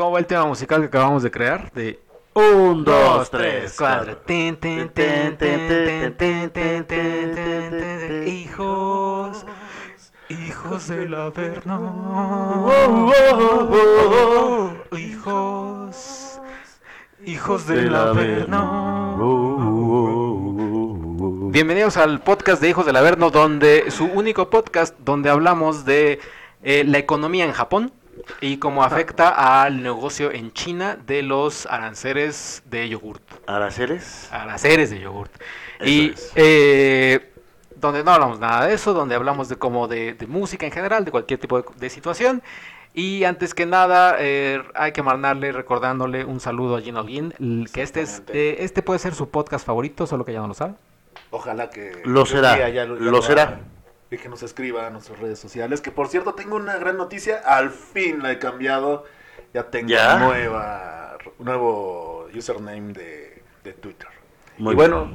[0.00, 1.70] ¿Cómo va el tema musical que acabamos de crear?
[1.72, 2.00] De
[2.32, 4.22] 1, 2, 3, 4.
[8.26, 9.44] Hijos.
[10.30, 12.70] Hijos del Averno.
[14.96, 16.40] Hijos.
[17.26, 18.56] Hijos del Averno.
[21.50, 26.20] Bienvenidos al podcast de Hijos del Averno, donde su único podcast donde hablamos de
[26.62, 27.92] la economía en Japón
[28.40, 33.22] y cómo afecta al negocio en China de los aranceles de yogurt.
[33.46, 34.28] ¿Araceles?
[34.32, 35.32] Aranceles de yogurt.
[35.78, 36.32] Eso y es.
[36.34, 37.32] eh,
[37.76, 41.04] donde no hablamos nada de eso, donde hablamos de como de, de música en general,
[41.04, 42.42] de cualquier tipo de, de situación.
[42.92, 47.32] Y antes que nada, eh, hay que mandarle, recordándole un saludo a Gino Guin,
[47.72, 50.54] que este, es, eh, este puede ser su podcast favorito, solo que ya no lo
[50.54, 50.74] sabe.
[51.30, 53.60] Ojalá que Lo será, ya ya lo será.
[54.10, 55.80] Y que nos escriba a nuestras redes sociales.
[55.80, 57.40] Que por cierto, tengo una gran noticia.
[57.44, 59.04] Al fin la he cambiado.
[59.54, 60.18] Ya tengo ¿Ya?
[60.18, 64.08] nueva nuevo username de, de Twitter.
[64.58, 65.12] Muy y bueno,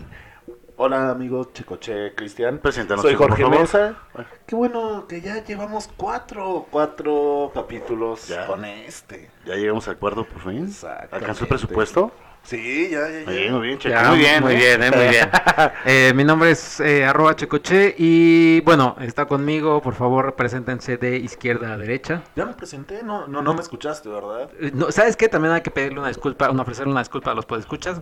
[0.77, 2.59] hola amigos Checoche Cristian.
[2.59, 3.59] Preséntanos, Soy Checo, por Jorge favor.
[3.59, 3.97] Mesa.
[4.45, 8.47] Qué bueno que ya llevamos cuatro, cuatro capítulos Ya.
[8.47, 9.29] con este.
[9.45, 10.73] Ya llegamos al acuerdo por fin.
[11.11, 12.11] ¿Alcanzó el presupuesto?
[12.45, 13.25] Sí, ya, ya, ya.
[13.25, 13.95] Muy bien, muy bien, Checo.
[13.95, 14.57] Ya, muy bien, muy ¿eh?
[14.57, 15.29] bien, eh, muy bien.
[15.85, 21.17] Eh, mi nombre es eh, arroba checoche y bueno, está conmigo, por favor, preséntense de
[21.17, 22.23] izquierda a derecha.
[22.35, 24.49] Ya me presenté, no, no, no me escuchaste, ¿verdad?
[24.59, 25.27] Eh, no, ¿Sabes qué?
[25.27, 28.01] También hay que pedirle una disculpa, una, ofrecerle una disculpa a los podescuchas.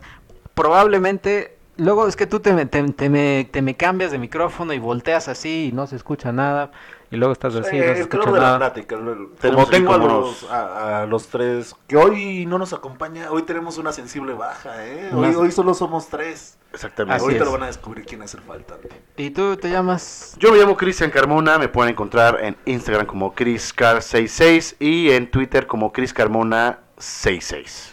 [0.53, 4.73] Probablemente, luego es que tú te me, te, te me, te me cambias de micrófono
[4.73, 6.71] y volteas así y no se escucha nada.
[7.13, 8.57] Y luego estás así, Eh, no se escucha de la nada.
[8.57, 8.95] plática.
[8.97, 13.77] Como tengo a los, a, a los tres, que hoy no nos acompaña, hoy tenemos
[13.77, 15.11] una sensible baja, ¿eh?
[15.13, 16.57] Hoy, Más- hoy solo somos tres.
[16.73, 17.13] Exactamente.
[17.17, 17.45] Así Ahorita es.
[17.45, 18.89] lo van a descubrir quién es el faltante.
[19.17, 20.35] ¿Y tú te llamas?
[20.39, 25.67] Yo me llamo Cristian Carmona, me pueden encontrar en Instagram como ChrisCar66 y en Twitter
[25.67, 27.91] como ChrisCarmona66.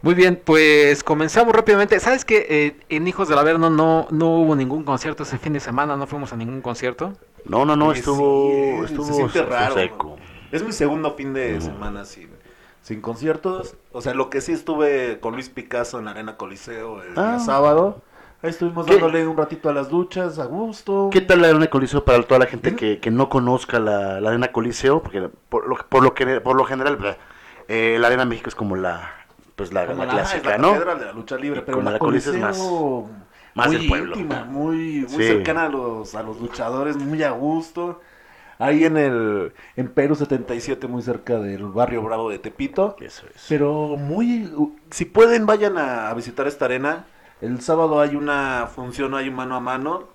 [0.00, 1.98] Muy bien, pues comenzamos rápidamente.
[2.00, 5.96] ¿Sabes que en Hijos del Averno no, no hubo ningún concierto ese fin de semana?
[5.96, 7.12] No fuimos a ningún concierto.
[7.44, 8.50] No, no, no, estuvo,
[8.86, 10.16] sí, estuvo se raro, seco.
[10.52, 12.28] Es mi segundo fin de semana sin,
[12.82, 13.74] sin conciertos.
[13.92, 17.36] O sea, lo que sí estuve con Luis Picasso en la Arena Coliseo el Ah.
[17.36, 18.02] día sábado.
[18.40, 18.92] Ahí estuvimos ¿Qué?
[18.92, 21.10] dándole un ratito a las duchas, a gusto.
[21.12, 24.28] ¿Qué tal la Arena Coliseo para toda la gente que, que no conozca la, la
[24.30, 25.02] Arena Coliseo?
[25.02, 27.16] Porque por lo, por lo, que, por lo general, bleh,
[27.66, 29.10] eh, la Arena México es como la,
[29.56, 30.72] pues la, la la, es clásica, la ¿no?
[30.72, 33.10] catedral de la lucha libre, pero Como la la Coliseo es más- Coliseo
[33.58, 34.16] más muy del pueblo.
[34.16, 35.24] íntima, muy, muy Sí.
[35.24, 38.00] cercana a los, a los luchadores, muy a gusto.
[38.58, 42.96] Ahí en el en Perú 77, muy cerca del barrio Bravo de Tepito.
[43.00, 43.44] Eso es.
[43.48, 44.50] Pero muy,
[44.90, 47.06] si pueden vayan a, a visitar esta arena.
[47.40, 50.08] El sábado hay una función, hay un mano a mano.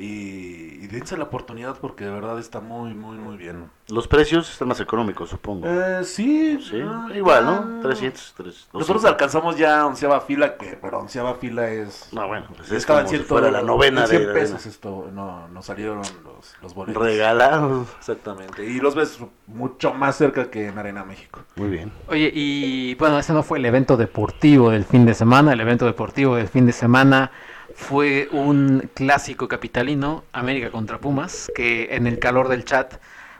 [0.00, 3.70] Y, y dense la oportunidad porque de verdad está muy, muy, muy bien.
[3.88, 5.66] Los precios están más económicos, supongo.
[5.68, 7.44] Eh, sí, sí, ah, igual.
[7.44, 7.80] ¿no?
[7.82, 8.68] 300, 300.
[8.72, 12.08] Nosotros alcanzamos ya onceava fila, que pero onceava fila es...
[12.12, 14.64] No, bueno, pues es como si ciento- fuera la novena en 100 de la pesos
[14.64, 17.02] esto, no, nos salieron los, los boletos.
[17.02, 17.88] Regalados.
[17.98, 18.64] Exactamente.
[18.64, 19.18] Y los ves
[19.48, 21.40] mucho más cerca que en Arena México.
[21.56, 21.92] Muy bien.
[22.08, 25.52] Oye, y bueno, ese no fue el evento deportivo del fin de semana.
[25.52, 27.30] El evento deportivo del fin de semana
[27.80, 32.94] fue un clásico capitalino, América contra Pumas, que en el calor del chat,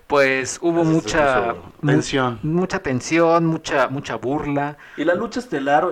[0.07, 2.41] pues hubo mucha mu- tensión.
[2.43, 4.77] mucha tensión, mucha mucha burla.
[4.97, 5.85] Y la lucha estelar,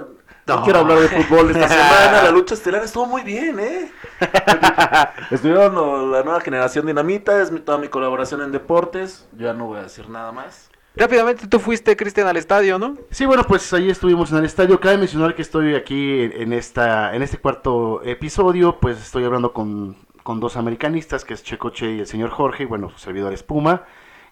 [0.46, 0.64] no, No.
[0.64, 3.92] quiero hablar de fútbol esta semana, la lucha estelar estuvo muy bien, ¿eh?
[5.30, 9.66] Estuvieron la nueva generación dinamita, es mi- toda mi colaboración en deportes, yo ya no
[9.66, 10.70] voy a decir nada más.
[10.96, 12.96] Rápidamente tú fuiste, Cristian, al estadio, ¿no?
[13.10, 14.80] Sí, bueno, pues ahí estuvimos en el estadio.
[14.80, 19.96] Cabe mencionar que estoy aquí en, esta, en este cuarto episodio, pues estoy hablando con,
[20.24, 23.42] con dos americanistas, que es Checoche y el señor Jorge, y bueno, su servidor es
[23.42, 23.84] Puma.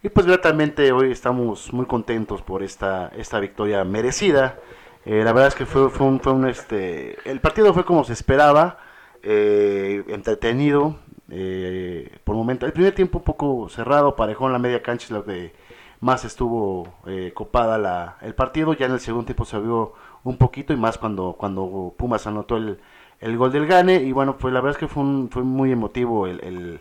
[0.02, 4.58] Y pues gratamente hoy estamos muy contentos por esta, esta victoria merecida.
[5.04, 8.02] Eh, la verdad es que fue, fue un, fue un, este, el partido fue como
[8.04, 8.78] se esperaba,
[9.22, 10.98] eh, entretenido,
[11.30, 12.66] eh, por momento.
[12.66, 15.52] El primer tiempo un poco cerrado, parejón la media cancha es lo que
[16.00, 18.72] más estuvo eh, copada la, el partido.
[18.74, 19.94] Ya en el segundo tiempo se vio
[20.24, 22.78] un poquito y más cuando, cuando Pumas anotó el,
[23.20, 23.96] el gol del Gane.
[24.02, 26.80] Y bueno, pues la verdad es que fue, un- fue muy emotivo el, el-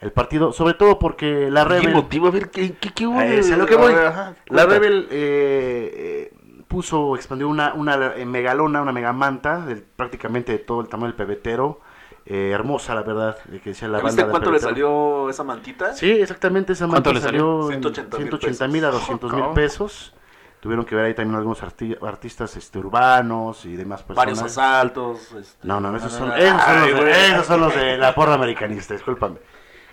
[0.00, 1.94] el partido, sobre todo porque la Rebel...
[1.94, 3.18] motivo, a ver, ¿qué, qué, qué hubo?
[3.18, 3.92] De- es a lo que voy.
[3.92, 4.66] a ver, ajá, La.
[4.66, 6.34] Rebel eh, eh,
[6.68, 11.16] puso, expandió una, una eh, megalona, una megamanta, del, prácticamente de todo el tamaño del
[11.16, 11.80] pebetero.
[12.26, 15.44] Eh, hermosa, la verdad, de que decía la ¿Ya banda ¿Viste cuánto le salió esa
[15.44, 15.92] mantita?
[15.92, 17.76] Sí, exactamente, esa ¿Cuánto manta le salió salió?
[17.76, 19.00] en 180 mil 180 mil a pesos.
[19.00, 19.54] 200 mil Oh.
[19.54, 20.14] pesos.
[20.60, 24.16] Tuvieron que ver ahí también algunos arti- artistas este, urbanos y demás personas.
[24.38, 25.32] Varios asaltos.
[25.32, 27.12] este, No, no, esos son, esos son, ay, los, de, güey.
[27.32, 29.36] esos son los de la porra americanista, discúlpame.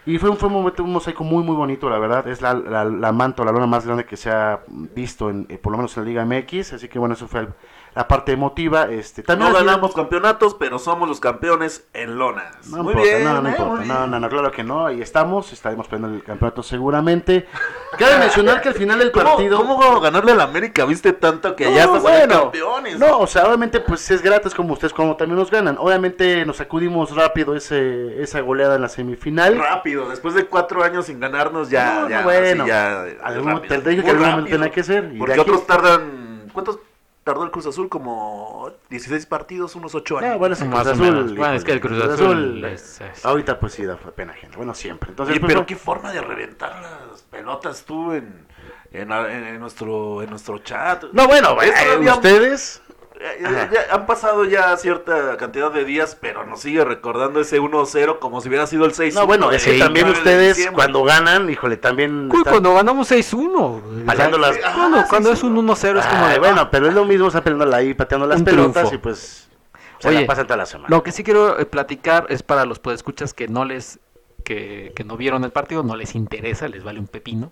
[0.06, 2.26] Y fue, un- fue un momento, un mosaico muy, muy bonito, la verdad.
[2.28, 5.58] Es la, la, la manto, la lona más grande que se ha visto, en, eh,
[5.58, 6.74] por lo menos en la Liga MX.
[6.74, 7.50] Así que bueno, eso fue el-
[7.94, 8.86] la parte emotiva.
[8.90, 12.68] Este, también No ganamos campeonatos, pero somos los campeones en lonas.
[12.68, 15.02] No Muy importa, bien, no, no eh, importa, no, no, no, claro que no, ahí
[15.02, 17.48] estamos, estaremos peleando el campeonato seguramente.
[17.98, 19.58] Cabe mencionar que al final del ¿Cómo, partido...
[19.58, 20.86] ¿Cómo ganarle al América?
[20.86, 22.98] ¿Viste tanto que No, ya estás bueno, campeones?
[23.00, 25.78] No, o sea, obviamente pues es gratis como ustedes como también nos ganan.
[25.78, 29.58] Obviamente nos sacudimos rápido ese, esa goleada en la semifinal.
[29.58, 32.08] Rápido, después de cuatro años sin ganarnos, ya.
[32.10, 33.82] Ya, bueno, ya, algún- rápido.
[33.82, 36.48] te dije que algún momento tenía que ser, y de Porque aquí- otros tardan.
[36.54, 36.80] ¿Cuántos
[37.32, 37.90] tardó el Cruz Azul?
[37.90, 40.32] Como 16 partidos, unos 8 años.
[40.32, 41.36] No, bueno, es el Más Cruz Azul.
[41.38, 44.58] Bueno, es que el Cruz híjole, Azul es- es- Ahorita pues sí da pena gente.
[44.58, 45.10] Bueno, siempre.
[45.10, 45.66] Entonces, Oye, pues, pero no.
[45.66, 48.46] qué forma de reventar las pelotas tú en,
[48.92, 51.04] en, en- en nuestro, en nuestro chat.
[51.14, 52.82] No, bueno, eh, ustedes...
[53.24, 57.60] Eh, eh, ya han pasado ya cierta cantidad de días, pero nos sigue recordando ese
[57.62, 60.52] 1-0 como si hubiera sido el 6 No, bueno, es que Sí, también 9 de
[60.52, 62.30] ustedes cuando ganan, híjole, también...
[62.32, 64.06] Uy, están- cuando ganamos 6-1.
[64.08, 66.40] Pateando las- Ah, Cuando, es un 1-0 es como de...
[66.40, 68.96] bueno, pero es lo mismo, está peleando ahí, pateando las Un pelotas triunfo.
[68.96, 69.50] y pues
[70.00, 70.88] se Oye, la pasan toda la semana.
[70.90, 74.00] Lo que sí quiero eh, platicar es para los podescuchas que no les
[74.44, 77.52] que, que no vieron el partido, no les interesa, les vale un pepino.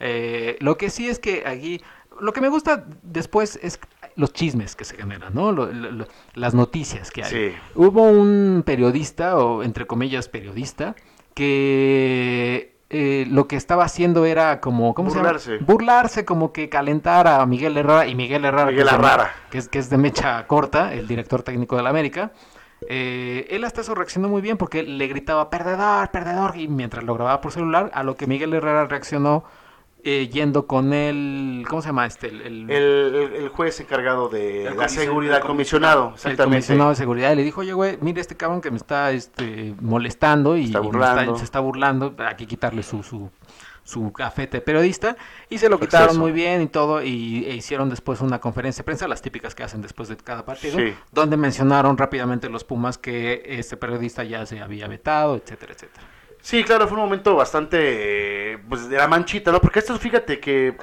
[0.00, 1.82] Eh, lo que sí es que aquí
[2.20, 3.80] lo que me gusta después es
[4.18, 5.52] los chismes que se generan, ¿no?
[5.52, 7.30] Lo- lo- lo- las noticias que hay.
[7.30, 7.56] Sí.
[7.74, 10.94] Hubo un periodista o entre comillas periodista
[11.62, 15.44] que eh, lo que estaba haciendo era como ¿cómo Burlarse.
[15.44, 15.66] se llama?
[15.66, 19.30] Burlarse, como que calentar a Miguel Herrera y Miguel Herrera Miguel que es de- Herrera.
[19.50, 22.32] que es, que es de mecha corta, el director técnico de la América.
[22.88, 27.14] Eh, él hasta eso reaccionó muy bien porque le gritaba perdedor, perdedor, y mientras lo
[27.14, 29.44] grababa por celular, a lo que Miguel Herrera reaccionó
[30.04, 32.28] eh, yendo con el, ¿cómo se llama este?
[32.28, 36.44] El, el- El, el- el juez encargado de El la seguridad, el comisionado, el exactamente.
[36.44, 39.74] comisionado de seguridad y le dijo, oye, güey, mire este cabrón que me está este,
[39.80, 43.28] molestando y, Está y se está burlando, hay que quitarle su, su,
[43.82, 45.16] su gafete periodista.
[45.50, 48.84] Y se lo quitaron muy bien y todo, y e hicieron después una conferencia de
[48.84, 50.94] prensa, las típicas que hacen después de cada partido, Sí.
[51.12, 56.06] donde mencionaron rápidamente los Pumas que este periodista ya se había vetado, etcétera, etcétera.
[56.40, 59.60] Sí, claro, fue un momento bastante, pues, de la manchita, ¿no?
[59.60, 60.76] Porque esto, fíjate que, eh,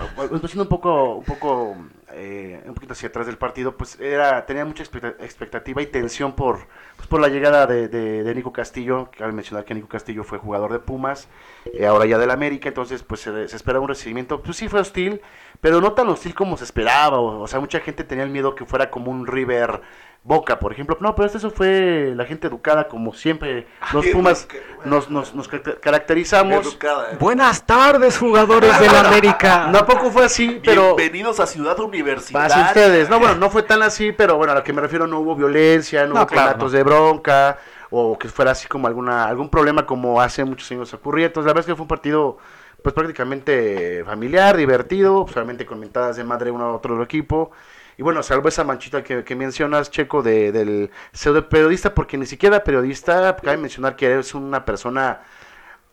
[0.48, 1.75] siendo un poco, un poco,
[2.12, 6.34] eh, un poquito hacia atrás del partido, pues era, tenía mucha expecta- expectativa y tensión
[6.36, 6.68] por,
[6.98, 10.72] pues, por la llegada de, de- Nico Castillo, cabe mencionar que Nico Castillo fue jugador
[10.72, 11.30] de Pumas,
[11.74, 14.81] eh, ahora ya del América, entonces, pues se, se esperaba un recibimiento, pues sí fue
[14.81, 15.22] hostil,
[15.62, 18.54] pero no tan hostil como se esperaba, o, o sea, mucha gente tenía el miedo
[18.56, 19.81] que fuera como un River
[20.27, 24.48] Boca, por ejemplo, no, pero eso fue la gente educada, como siempre, los Ay, Pumas
[24.50, 26.66] educa- nos, nos, nos ca- caracterizamos.
[26.66, 27.18] Educada, eh.
[27.19, 29.69] Buenas tardes, jugadores del América.
[29.72, 32.56] Tampoco fue así, pero Bienvenidos a Ciudad Universitaria.
[32.56, 33.07] pase ustedes.
[33.07, 35.36] No, bueno, no fue tan así, pero bueno, a lo que me refiero no hubo
[35.36, 36.69] violencia, no, No, hubo claro, no.
[36.71, 37.60] de bronca,
[37.92, 41.28] o que fuera así como alguna algún problema como hace muchos años ocurría.
[41.28, 42.39] Entonces, la verdad es que fue un partido
[42.81, 47.51] pues prácticamente familiar, divertido, solamente con mentadas de madre uno a otro equipo.
[47.97, 52.25] Y bueno, salvo esa manchita que, que mencionas, Checo, de, del pseudo periodista, porque ni
[52.25, 55.21] siquiera periodista, cabe mencionar que es una persona,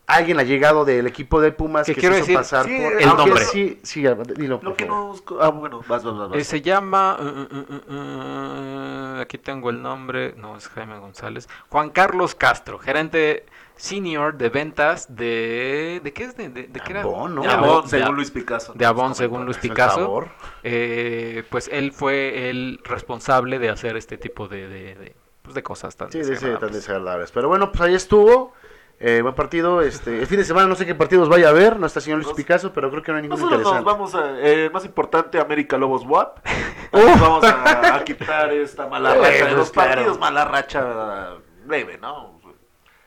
[0.06, 2.78] alguien ha llegado del equipo de Pumas Que que quiero se hizo decir, pasar sí,
[2.82, 3.44] por el aunque nombre.
[3.46, 4.04] Sí, sí,
[4.36, 4.56] dilo.
[4.60, 5.06] por Lo que favor.
[5.08, 5.24] nos...
[5.40, 6.28] Ah, bueno, vas, vas, vas.
[6.30, 6.38] vas.
[6.38, 7.16] Eh, se llama.
[7.18, 10.34] uh, uh, uh, uh, uh, aquí tengo el nombre.
[10.36, 11.48] No, es Jaime González.
[11.68, 13.46] Juan Carlos Castro, gerente
[13.76, 16.00] senior de ventas de.
[16.04, 16.36] ¿De qué es?
[16.36, 17.02] ¿De, de, de qué era?
[17.02, 17.42] Avon, ¿no?
[17.42, 18.72] De De Avon, de según A- Luis Picasso.
[18.74, 19.44] De Avon, según.
[19.44, 19.96] Luis Picasso.
[20.00, 20.28] sabor.
[20.62, 25.62] Eh, pues él fue el responsable de hacer este tipo de, de, de, pues, de
[25.62, 26.74] cosas tan Sí, sí, sí, tan desagradables.
[26.74, 27.30] desagradables.
[27.32, 28.52] Pero bueno, pues ahí estuvo.
[29.00, 29.82] Eh, buen partido.
[29.82, 31.78] Este, el fin de semana no sé qué partidos vaya a haber.
[31.78, 33.90] No está señor Luis Nos- Picasso, pero creo que no hay ningún Nosotros nos interesante.
[33.92, 34.40] vamos a...
[34.48, 36.38] Eh, más importante, América Lobos WAP.
[36.92, 40.18] Nos vamos a, a quitar esta mala Bueno, racha de los partidos.
[40.18, 41.30] Mala racha
[41.64, 42.38] breve, ¿no?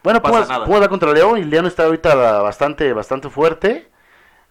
[0.03, 0.47] Bueno, no Pumas.
[0.65, 3.89] Pumas va contra León y León está ahorita bastante, bastante fuerte.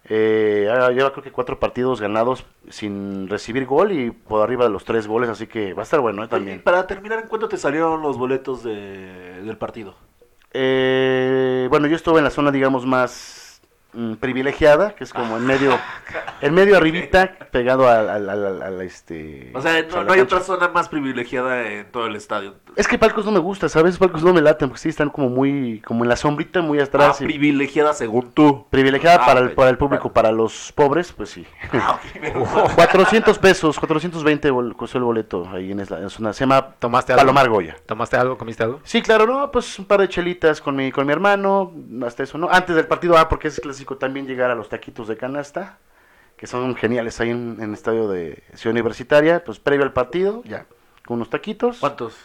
[0.07, 4.69] Eh, ya lleva creo que cuatro partidos ganados sin recibir gol y por arriba de
[4.69, 6.27] los tres goles, así que va a estar bueno ¿eh?
[6.27, 6.61] También.
[6.61, 9.95] Para terminar, ¿en cuánto te salieron los boletos de, del partido?
[10.57, 13.61] Eh, bueno, yo estuve en la zona, digamos, más
[13.93, 15.77] mm, privilegiada, que es como en medio,
[16.41, 19.51] en medio arribita, pegado al, al, al- al- al, este...
[19.53, 22.55] O sea, no, no hay otra zona más privilegiada en todo el estadio.
[22.75, 23.97] Es que palcos no me gusta, ¿sabes?
[23.97, 26.83] Palcos no me laten, porque sí están como muy, como en la sombrita, muy Ah,
[26.83, 27.21] atrás.
[27.21, 28.65] y privilegiada según tú.
[28.69, 31.45] privilegiada Ah, para, el, para el público, para los pobres, pues sí.
[31.71, 32.75] Ah, ok, menos mal.
[32.75, 37.21] 400 pesos, 420 bol- costó el boleto ahí en la, zona, se llama ¿Tomaste algo?
[37.21, 37.77] Palomar Goya.
[37.85, 38.37] ¿Tomaste algo?
[38.37, 38.81] ¿Comiste algo?
[38.83, 41.71] Sí, claro, no, pues un par de chelitas con mi, con mi hermano,
[42.05, 42.49] hasta eso, ¿no?
[42.51, 45.77] Antes del partido, ah, porque es clásico también llegar a los taquitos de canasta,
[46.35, 50.41] que son geniales ahí en, en el estadio de Ciudad Universitaria, pues previo al partido,
[50.43, 50.65] ya,
[51.05, 51.77] con unos taquitos.
[51.79, 52.15] ¿Cuántos?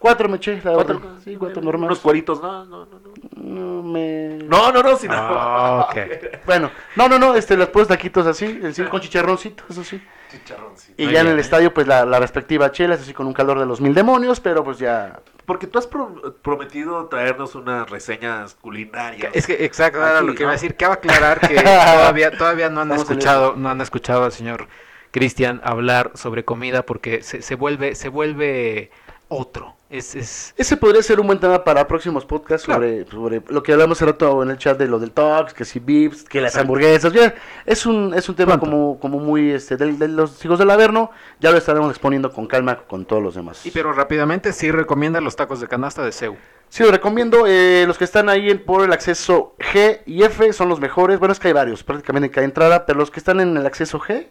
[0.00, 0.98] Cuatro me eché, la ¿Cuatro?
[0.98, 1.14] verdad.
[1.22, 1.90] Sí, cuatro normales.
[1.92, 2.98] Unos cueritos, no, no, no.
[2.98, 3.10] no.
[3.36, 4.38] No me...
[4.44, 5.96] No, no, no, sin Ah, ok.
[6.46, 10.02] Bueno, no, no, no, este, los puros taquitos así, así con chicharroncito, eso sí.
[10.30, 10.94] Chicharroncito.
[11.02, 11.40] Y Muy ya en el ¿eh?
[11.42, 14.64] estadio, pues la, la respectiva chela, así con un calor de los mil demonios, pero
[14.64, 15.20] pues ya.
[15.44, 19.32] Porque tú has pro- prometido traernos unas reseñas culinarias.
[19.34, 20.76] Es que exacto, lo que iba a decir.
[20.76, 24.68] Cabe aclarar que todavía, todavía no han escuchado, no han escuchado al señor
[25.10, 28.90] Cristian hablar sobre comida porque se, se vuelve, se vuelve
[29.28, 29.74] otro.
[29.90, 32.80] Es, es Ese podría ser un buen tema para próximos podcasts Claro.
[32.82, 35.64] sobre, sobre lo que hablamos hace rato en el chat de lo del Tox, que
[35.64, 37.12] si Vips, que las hamburguesas.
[37.12, 37.34] Ya,
[37.66, 38.66] es un, es un tema Pronto.
[38.66, 41.10] como, como muy este, de, de los hijos del Averno.
[41.40, 43.66] Ya lo estaremos exponiendo con calma con todos los demás.
[43.66, 46.36] y pero rápidamente sí recomienda los tacos de canasta de Seu.
[46.68, 47.46] Sí, lo recomiendo.
[47.48, 51.18] eh, los que están ahí en- por el acceso G y F son los mejores.
[51.18, 53.66] Bueno, es que hay varios, prácticamente en cada entrada, pero los que están en el
[53.66, 54.28] acceso G,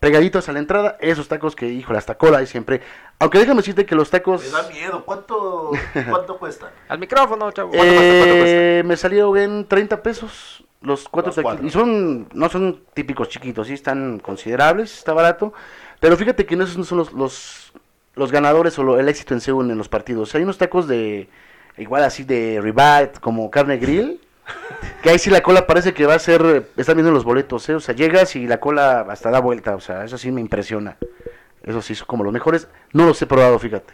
[0.00, 2.80] pegaditos a la entrada, esos tacos que, híjole, hasta cola hay siempre.
[3.18, 5.04] Aunque déjame decirte que los tacos Me da miedo.
[5.04, 5.70] ¿Cuánto,
[6.08, 6.72] cuánto cuesta?
[6.88, 7.68] Al micrófono, chavo.
[7.70, 8.06] ¿Cuánto cuesta?
[8.24, 11.66] ¿Cuánto eh, me salieron en 30 pesos los cuatro Los taqui- cuatro.
[11.66, 15.52] Y son, no son típicos chiquitos, sí están considerables, está barato.
[16.00, 17.72] Pero fíjate que no esos no son los, los,
[18.14, 20.34] los ganadores o lo- el éxito en Seúl en los partidos.
[20.34, 21.28] Hay unos tacos de,
[21.76, 24.18] igual así de ribeye, como carne grill.
[25.02, 27.74] Que ahí sí la cola parece que va a ser, están viendo los boletos, ¿eh?
[27.74, 30.96] o sea, llegas y la cola hasta da vuelta, o sea, eso sí me impresiona.
[31.62, 32.68] Eso sí, son como los mejores.
[32.92, 33.92] No los he probado, fíjate.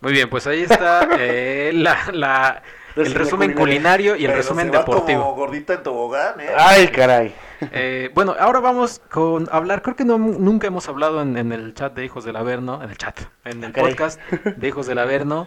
[0.00, 2.62] Muy bien, pues ahí está eh, la, la-
[2.96, 4.12] el Resumen culinario.
[4.12, 5.22] culinario y el Pero resumen se va deportivo.
[5.22, 6.48] como gordita en tobogán, ¿eh?
[6.56, 7.34] Ay, caray.
[7.72, 11.74] Eh, bueno, ahora vamos con hablar, creo que no, nunca hemos hablado en, en el
[11.74, 13.90] chat de Hijos del Averno, en el chat, en el Caray.
[13.92, 15.46] podcast de Hijos del Averno,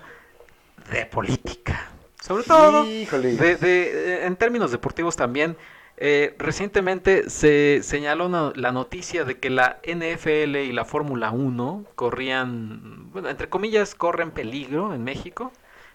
[0.91, 1.89] de política.
[2.23, 3.33] Sobre todo, Híjole.
[3.35, 3.83] de, de-
[4.21, 5.57] eh, en términos deportivos también,
[5.97, 11.83] eh, recientemente se señaló una- la noticia de que la NFL y la Fórmula 1
[11.95, 15.51] corrían, bueno, entre comillas, corren peligro en México,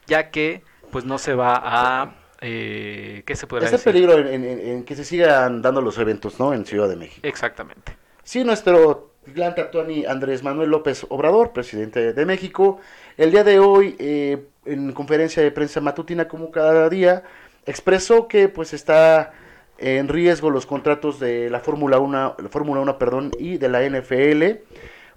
[0.07, 2.15] ya que pues no se va a...
[2.41, 3.93] Eh, ¿Qué se Está decir?
[3.93, 6.53] peligro en, en- en que se sigan dando los eventos, ¿no?
[6.53, 7.27] En Ciudad de México.
[7.27, 7.97] Exactamente.
[8.23, 12.81] Sí, nuestro gran tatuani Andrés Manuel López Obrador, presidente de México,
[13.17, 17.23] el día de hoy, eh, en conferencia de prensa matutina como cada día,
[17.67, 19.33] expresó que pues está
[19.79, 23.83] en riesgo los contratos de la Fórmula 1, la Fórmula 1, perdón, y de la
[23.83, 24.63] NFL,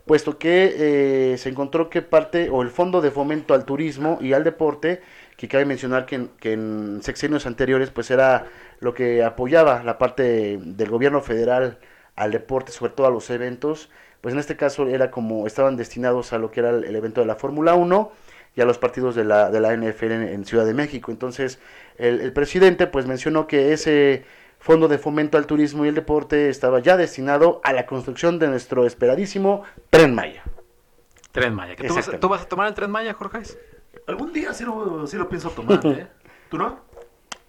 [0.06, 4.34] puesto que eh, se encontró que parte o el Fondo de Fomento al Turismo y
[4.34, 5.01] al Deporte,
[5.38, 8.46] que cabe mencionar que en, que en sexenios anteriores pues era
[8.80, 11.80] lo que apoyaba la parte del gobierno federal
[12.15, 13.89] al deporte, sobre todo a los eventos,
[14.22, 17.22] pues en este caso era como estaban destinados a lo que era el, el evento
[17.22, 18.12] de la Fórmula 1
[18.56, 21.12] y a los partidos de la, de la NFL en, en Ciudad de México.
[21.12, 21.60] Entonces,
[21.98, 24.25] el, el presidente pues mencionó que ese
[24.60, 28.48] fondo de fomento al turismo y el deporte estaba ya destinado a la construcción de
[28.48, 30.44] nuestro esperadísimo Tren Maya.
[31.32, 31.75] Tren Maya.
[31.75, 33.39] que ¿Tú, vas, tú vas a tomar el Tren Maya, Jorge?
[34.08, 36.08] Algún día sí lo, sí lo pienso tomar, ¿eh?
[36.50, 36.80] ¿Tú no?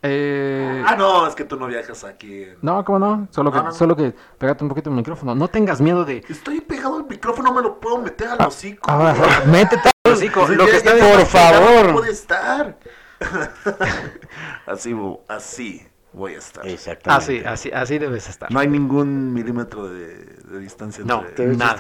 [0.05, 2.43] Eh, Ah, no, es que tú no viajas aquí.
[2.43, 3.29] en- no, ¿cómo no?
[3.31, 3.75] Solo que, No, no, no.
[3.75, 5.35] solo que pégate un poquito el micrófono.
[5.35, 6.25] No tengas miedo de...
[6.29, 8.91] Estoy pegado al micrófono, no me lo puedo meter al hocico.
[8.91, 9.15] Ah,
[9.47, 10.47] métete al hocico.
[10.49, 11.87] Sí, Lo ya- que está ya diciendo- Por favor.
[11.87, 12.79] no puede estar.
[14.67, 14.97] así,
[15.29, 16.67] así voy a estar.
[16.67, 17.25] Exactamente.
[17.49, 18.51] Así, así, así debes estar.
[18.51, 21.05] No hay ningún milímetro de, de distancia.
[21.07, 21.77] No, entre- Te ves nada,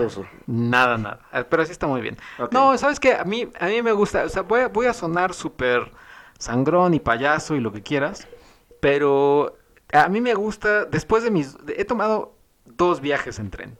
[0.47, 1.21] nada, nada.
[1.33, 2.17] Eh, Pero así está muy bien.
[2.52, 3.14] No, ¿sabes qué?
[3.14, 5.91] A mí, a mí me gusta, o sea, voy a, voy a sonar súper
[6.43, 8.27] sangrón y payaso y lo que quieras,
[8.81, 9.57] pero
[9.93, 11.57] a mí me gusta, después de mis...
[11.77, 12.35] he tomado
[12.67, 13.79] dos viajes en tren.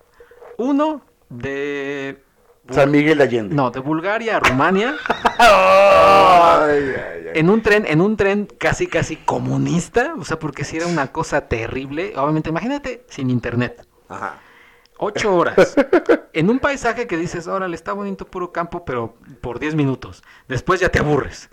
[0.59, 2.23] Uno de...
[2.71, 3.55] San Miguel de Allende.
[3.57, 4.95] No, de Bulgaria a Rumania.
[5.39, 7.31] Ay, ay, ay.
[7.35, 11.11] En un tren, en un tren casi casi comunista, o sea, porque si era una
[11.11, 12.13] cosa terrible.
[12.17, 13.85] Obviamente, imagínate sin internet.
[14.09, 14.39] Ajá.
[14.99, 15.75] Ocho horas.
[16.33, 20.23] En un paisaje que dices, órale, está bonito puro campo, pero por 10 minutos.
[20.47, 21.51] Después ya te aburres.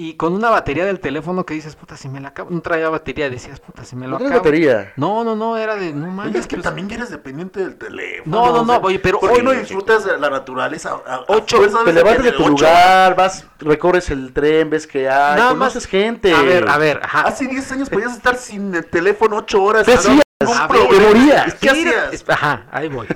[0.00, 2.50] Y con una batería del teléfono que dices, puta, si me la acabo.
[2.50, 4.42] No traía batería, decías, puta, si me lo ¿No acabo.
[4.44, 4.92] batería?
[4.94, 6.30] No, no, no, era de, no manches.
[6.34, 8.24] Oye, es que pues, también eres dependiente del teléfono.
[8.36, 10.90] No, no, o no, sea, oye, pero ¿Por qué hoy- no disfrutas de la naturaleza?
[11.04, 12.50] A- a- a Ocho, fuerza te levantas de tu ocho.
[12.50, 16.32] lugar, vas, recorres el tren, ves que hay, Nada conoces más- gente.
[16.32, 17.22] A ver, a ver, ajá.
[17.22, 19.84] Hace 10 años podías estar sin el teléfono 8 horas.
[19.84, 20.56] ¿Qué sin hacías?
[20.56, 21.04] ningún A ver, problema.
[21.04, 21.54] te morías.
[21.54, 22.24] ¿Qué hacías?
[22.28, 23.06] Ajá, ahí voy.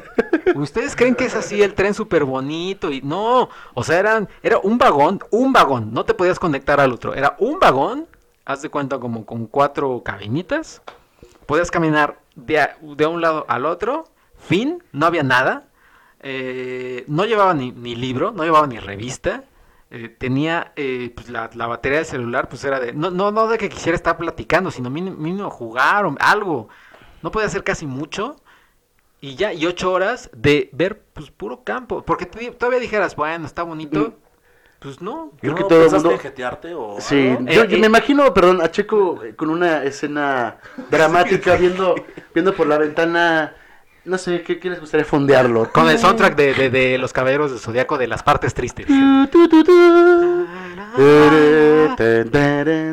[0.55, 4.59] Ustedes creen que es así el tren súper bonito y no, o sea, eran, era
[4.59, 8.07] un vagón, un vagón, no te podías conectar al otro, era un vagón,
[8.45, 10.83] haz de cuenta como con cuatro cabinitas,
[11.47, 14.05] podías caminar de, a- de un lado al otro,
[14.37, 15.69] fin, no había nada,
[16.21, 19.45] eh, no llevaba ni, ni libro, no llevaba ni revista,
[19.91, 23.47] eh, tenía eh, pues, la, la batería del celular, pues era de, no, no, no
[23.49, 26.69] de que quisiera estar platicando, sino mínimo, mínimo jugar o algo,
[27.23, 28.37] no podía hacer casi mucho.
[29.21, 32.03] Y ya, y ocho horas de ver, pues, puro campo.
[32.05, 34.15] Porque todavía dijeras, bueno, está bonito.
[34.81, 35.31] Pues no.
[35.41, 37.79] Creo ¿No que todo el mundo- jetearte o Sí, yo, Eh, yo eh.
[37.79, 40.59] me imagino, perdón, a Checo eh, con una escena
[40.91, 41.95] dramática viendo,
[42.35, 43.55] viendo por la ventana,
[44.05, 45.71] no sé, ¿qué, qué les gustaría fondearlo?
[45.73, 48.87] Con el soundtrack de, de, de Los Caballeros del Zodiaco de las partes tristes.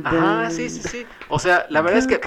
[0.06, 1.06] Ajá, sí, sí, sí.
[1.28, 2.20] O sea, la verdad es que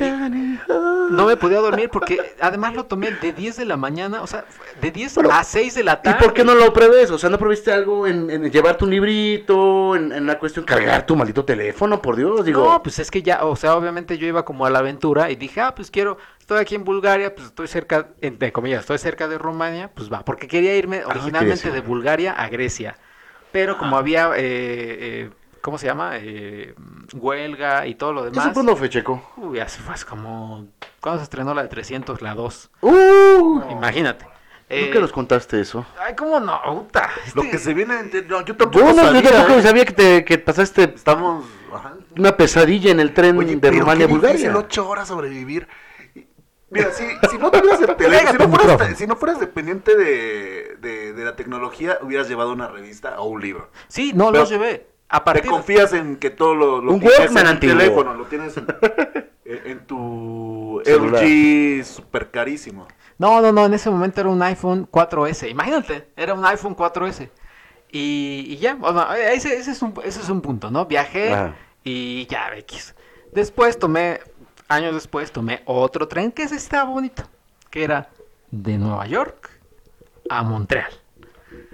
[1.10, 4.44] no me podía dormir porque además lo tomé de 10 de la mañana, o sea,
[4.80, 6.18] de 10 Pero, a 6 de la ¿Y tarde.
[6.24, 7.10] por qué no lo prevés?
[7.10, 11.04] O sea, ¿no previste algo en, en llevarte un librito, en, en la cuestión cargar
[11.06, 12.44] tu maldito teléfono, por Dios?
[12.44, 15.30] Digo, No, pues es que ya, o sea, obviamente yo iba como a la aventura
[15.30, 16.18] y dije, ah, pues quiero,
[16.52, 20.24] estoy aquí en Bulgaria, pues estoy cerca, entre comillas, estoy cerca de Rumania, pues va,
[20.24, 22.96] porque quería irme Ah, originalmente de Bulgaria a Grecia,
[23.50, 25.30] pero como había, eh, eh,
[25.60, 26.12] ¿cómo se llama?
[26.16, 26.74] Eh,
[27.14, 28.50] huelga y todo lo ¿eso demás.
[28.52, 29.32] cuándo fue, Checo?
[29.36, 30.68] Uy, hace fue hace como,
[31.00, 32.70] ¿cuándo se estrenó la de 300, la 2?
[32.80, 33.62] ¡Uh!
[33.70, 34.26] Imagínate.
[34.68, 35.84] Eh, Nunca nos contaste eso.
[36.00, 36.58] Ay, ¿cómo no?
[36.64, 37.94] Puta, Lo este- que se viene...
[38.26, 39.62] no, yo tampoco Yo, no, sabía, yo tampoco ¿eh?
[39.62, 41.44] sabía que, te, que pasaste Estamos...
[41.74, 41.94] ajá.
[42.16, 44.56] una pesadilla en el tren Oye, de Rumania a Bulgaria.
[44.56, 45.68] ocho horas sobrevivir.
[46.72, 48.96] Mira, si, si no tuvieras el teléfono, si no, fueras, micrófono.
[48.96, 53.40] si no fueras dependiente de, de, de la tecnología, hubieras llevado una revista o un
[53.42, 53.70] libro.
[53.88, 54.86] Sí, no Pero los llevé.
[55.08, 57.76] A Te confías en que todo lo, lo Un tienes en tu antiguo.
[57.76, 58.66] teléfono, lo tienes en,
[59.86, 60.80] tu.
[60.86, 62.88] LG super carísimo.
[63.18, 65.50] No, no, no, en ese momento era un iPhone 4S.
[65.50, 67.28] Imagínate, era un iPhone 4S.
[67.90, 70.86] Y, y ya, o sea, ese, ese es un, ese es un punto, ¿no?
[70.86, 71.54] Viajé Ajá.
[71.84, 72.94] y ya, X.
[73.32, 74.20] Después tomé,
[74.72, 77.22] años después, tomé otro tren que ese estaba bonito,
[77.70, 78.08] que era
[78.50, 79.50] de Nueva York
[80.28, 80.90] a Montreal.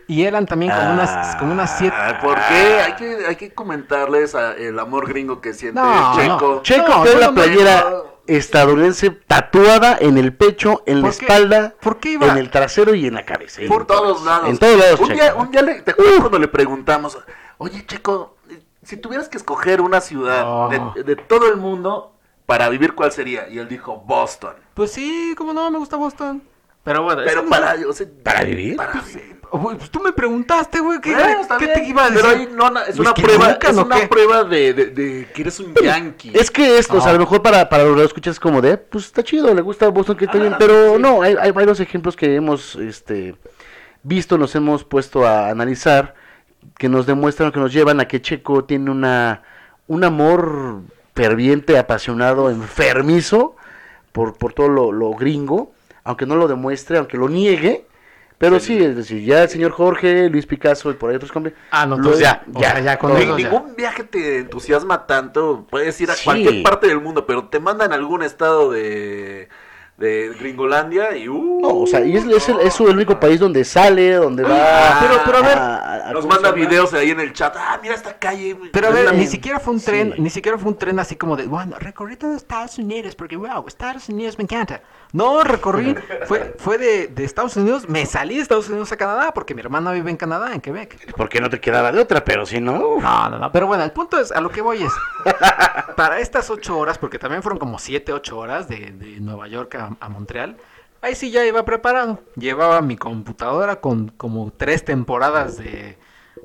[0.06, 1.94] Y eran también como unas, como unas siete...
[1.98, 2.80] Ah, ¿Por qué?
[2.80, 6.38] Hay que, hay que comentarles a- el amor gringo que siente No, Checo.
[6.56, 6.62] no.
[6.62, 12.12] Checo No, la no- playera estadounidense tatuada en el pecho, en la espalda, ¿Por qué
[12.12, 12.26] iba?
[12.26, 13.60] en el trasero y en la cabeza.
[13.68, 14.48] Por todos lados.
[14.48, 15.20] En todos lados, Un Checo.
[15.20, 17.18] día, un día le, te acuerdas cuando le preguntamos,
[17.58, 18.36] oye Checo,
[18.82, 20.68] si tuvieras que escoger una ciudad Oh.
[20.94, 22.14] de, de todo el mundo
[22.48, 23.46] para vivir, ¿cuál sería?
[23.50, 24.54] Y él dijo Boston.
[24.72, 26.42] Pues sí, como no, me gusta Boston.
[26.82, 28.74] Pero bueno, Pero para, o sea, ¿Para vivir?
[28.74, 29.38] para vivir.
[29.52, 32.24] Uy, pues tú me preguntaste, güey, ¿qué, Bueno, qué te iba a decir?
[32.26, 34.08] Pero ahí no, no, es Pues una prueba, nunca, es ¿no una qué?
[34.08, 36.32] prueba de, de- de que eres un yankee.
[36.34, 38.78] Es que esto, o sea, a lo mejor para, para los que escuchas como de,
[38.78, 41.02] pues está chido, le gusta Boston, que está bien, Ah, pero sí.
[41.02, 43.36] no, hay, hay varios ejemplos que hemos este,
[44.02, 46.14] visto, nos hemos puesto a analizar,
[46.78, 49.42] que nos demuestran, que nos llevan a que Checo tiene una
[49.86, 50.82] un amor
[51.22, 53.56] ferviente, apasionado, enfermizo
[54.12, 55.72] por, por todo lo, lo gringo,
[56.04, 57.86] aunque no lo demuestre, aunque lo niegue,
[58.38, 61.52] pero sí, es decir, ya el señor Jorge, Luis Picasso y por ahí otros compi-
[61.72, 63.34] Ah, no, entonces ya, sea, ya con ya.
[63.34, 65.66] ningún viaje te entusiasma tanto.
[65.68, 66.24] Puedes ir a Sí.
[66.24, 69.48] cualquier parte del mundo, pero te mandan a algún estado de,
[69.96, 73.40] de Gringolandia y uh, No, o sea, y es, es el, es el único país
[73.40, 74.56] donde sale, donde va.
[74.56, 75.58] Ah, pero- pero a ver,
[76.08, 77.54] a- a- Nos ¿cómo manda videos ahí en el chat.
[77.58, 78.56] Ah, mira esta calle.
[78.72, 80.20] Pero a ver, ni siquiera fue un tren, Sí.
[80.22, 83.64] ni siquiera fue un tren así como de, bueno, recorrí todo Estados Unidos porque, wow,
[83.66, 84.80] Estados Unidos me encanta.
[85.12, 85.94] No, recorrí,
[86.26, 89.60] fue, fue de, de Estados Unidos, me salí de Estados Unidos a Canadá porque mi
[89.62, 91.14] hermana vive en Canadá, en Quebec.
[91.16, 92.74] Porque no te quedaba de otra, pero si no.
[92.96, 93.02] uf.
[93.02, 94.92] No, no, no, pero bueno, el punto es, a lo que voy es,
[95.96, 99.74] para estas ocho horas, porque también fueron como siete, ocho horas de, de Nueva York
[99.76, 100.56] a, a Montreal,
[101.00, 102.20] ahí sí ya iba preparado.
[102.36, 105.98] Llevaba mi computadora con como tres temporadas de,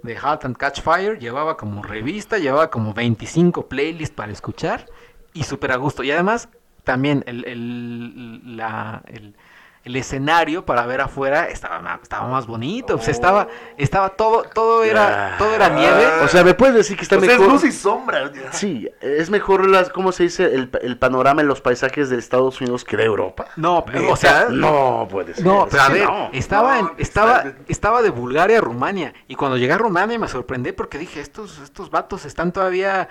[0.04, 4.86] de Halt and Catch Fire, llevaba como revista, llevaba como 25 playlists para escuchar
[5.34, 6.04] y súper a gusto.
[6.04, 6.50] Y además,
[6.84, 9.36] también el, el, la, el,
[9.84, 15.36] el escenario para ver afuera estaba, estaba más bonito, pues estaba, estaba todo, todo era,
[15.38, 16.06] todo era nieve.
[16.24, 17.50] O sea, ¿me puedes decir que está es mejor?
[17.50, 18.32] luz y sombra.
[18.52, 20.46] Sí, es mejor las, ¿cómo se dice?
[20.46, 23.48] El, el panorama en los paisajes de Estados Unidos que de Europa.
[23.58, 25.46] No, pero, o sea, No puede ser.
[25.46, 26.30] no, pero a ver, no.
[26.32, 29.14] estaba, en- estaba, está- estaba de Bulgaria a Rumania.
[29.28, 33.10] Y cuando llegué a Rumania me sorprendí porque dije, estos, estos vatos están todavía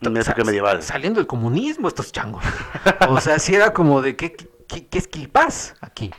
[0.00, 0.80] En sa- medieval.
[0.82, 2.44] saliendo del comunismo, estos changos.
[3.08, 4.36] O sea, sí era como de qué,
[4.68, 6.10] qué, qué esquilpaz aquí.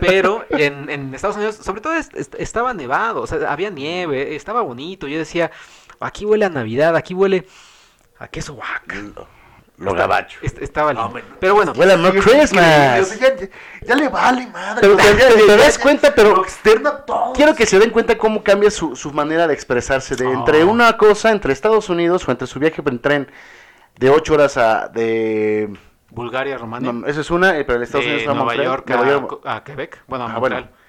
[0.00, 4.34] Pero en, en Estados Unidos, sobre todo es- est- estaba nevado, o sea, había nieve,
[4.36, 5.06] estaba bonito.
[5.08, 5.50] Yo decía,
[6.00, 7.46] aquí huele a Navidad, aquí huele
[8.18, 8.58] a queso.
[9.78, 10.38] Lo gabacho.
[10.42, 11.20] Est- Estaba lindo.
[11.40, 13.18] Pero bueno, Huele a Merry Christmas.
[13.18, 13.48] Ya, ya-
[13.84, 14.80] ya le vale madre.
[14.80, 17.32] Pero te- Ya- te ya- das ya- cuenta, pero- Lo externa todo.
[17.32, 20.14] Quiero que se den cuenta cómo cambia su, su manera de expresarse.
[20.14, 20.70] De entre Oh.
[20.70, 23.28] una cosa, entre Estados Unidos o entre su viaje en tren
[23.98, 24.86] de 8 horas a.
[24.88, 25.70] de
[26.14, 26.92] Bulgaria, Rumania.
[26.92, 29.04] no, Esa es una, eh, pero en Estados de Unidos a Nueva Montreal, York Nueva
[29.04, 29.40] a, York.
[29.46, 30.02] a Quebec.
[30.06, 30.62] Bueno, a Ah, Montreal.
[30.64, 30.82] bueno.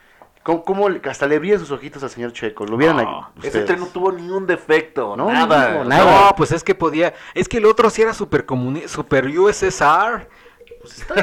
[0.66, 2.66] ¿Cómo, hasta le brillan sus ojitos al señor Checo?
[2.66, 3.48] ¿Lo vieron No, ahí?
[3.48, 5.16] Ese tren no tuvo ni un defecto.
[5.16, 5.70] No, nada.
[5.76, 6.26] no, nada.
[6.30, 7.14] No, pues es que podía.
[7.34, 8.46] Es que el otro sí era super
[8.88, 10.28] super USSR.
[10.82, 11.14] pues está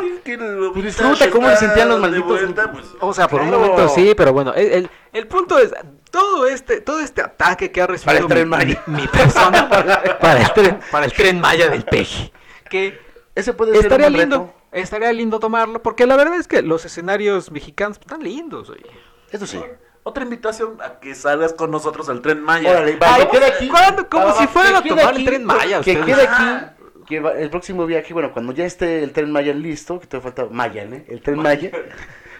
[0.00, 0.20] bien.
[0.24, 3.50] que Pues disfruta cómo se está sentían los malditos- vuelta, pues, O sea, por un
[3.50, 5.74] momento sí, pero bueno, el, el- el punto es
[6.12, 8.82] todo este todo este ataque que ha recibido Para el Tren mi, Maya.
[8.86, 9.68] mi- mi persona
[10.20, 12.32] para el tren para el tren Maya del peje,
[12.70, 13.00] que
[13.34, 14.54] Ese puede ser estaría un buen lindo, reto.
[14.72, 18.86] estaría lindo tomarlo porque la verdad es que los escenarios mexicanos están lindos, oye.
[19.32, 19.60] Eso sí.
[20.04, 22.70] Otra invitación a que salgas con nosotros al tren Maya.
[22.70, 23.68] Órale, va, Ay, que quede aquí.
[23.68, 24.08] ¿cuándo?
[24.08, 26.04] Como Va, si fueran que a tomar el aquí, Tren Maya, Que ustedes.
[26.06, 27.04] quede aquí.
[27.06, 30.30] Que va- el próximo viaje, bueno, cuando ya esté el tren Maya listo, que todavía
[30.32, 31.06] falta Maya, ¿eh?
[31.08, 31.70] El tren Maya.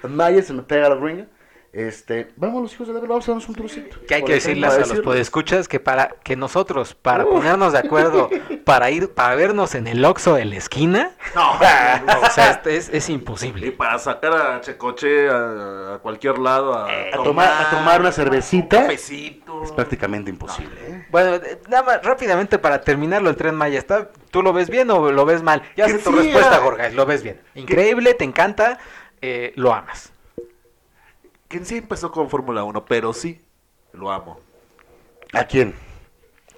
[0.02, 1.26] Maya se me pega la gringa.
[1.72, 3.96] Este, vamos los hijos de la verdad, vamos a darnos un trucito.
[4.06, 8.28] Que hay que decirles a los podescuchas que para que nosotros, para ponernos de acuerdo,
[8.64, 11.52] para ir, para vernos en el Oxxo de la esquina, No,
[12.22, 13.72] o sea, este es, es Y imposible.
[13.72, 18.14] para sacar a Checoche a, a cualquier lado a, A tomar, a tomar una un
[18.14, 19.62] cervecita cafecito.
[19.62, 21.06] es prácticamente imposible, ¿eh?
[21.10, 24.90] Bueno, eh, nada más rápidamente para terminarlo el Tren Maya, ¿está, ¿tú lo ves bien
[24.90, 25.62] o lo ves mal?
[25.76, 27.40] Ya sé tu sí, respuesta, era- Gorga, lo ves bien.
[27.54, 28.78] Increíble, te encanta,
[29.20, 30.12] eh, lo amas.
[31.48, 33.40] Que en sí empezó con Fórmula 1, pero sí,
[33.92, 34.40] lo amo.
[35.32, 35.74] ¿A quién?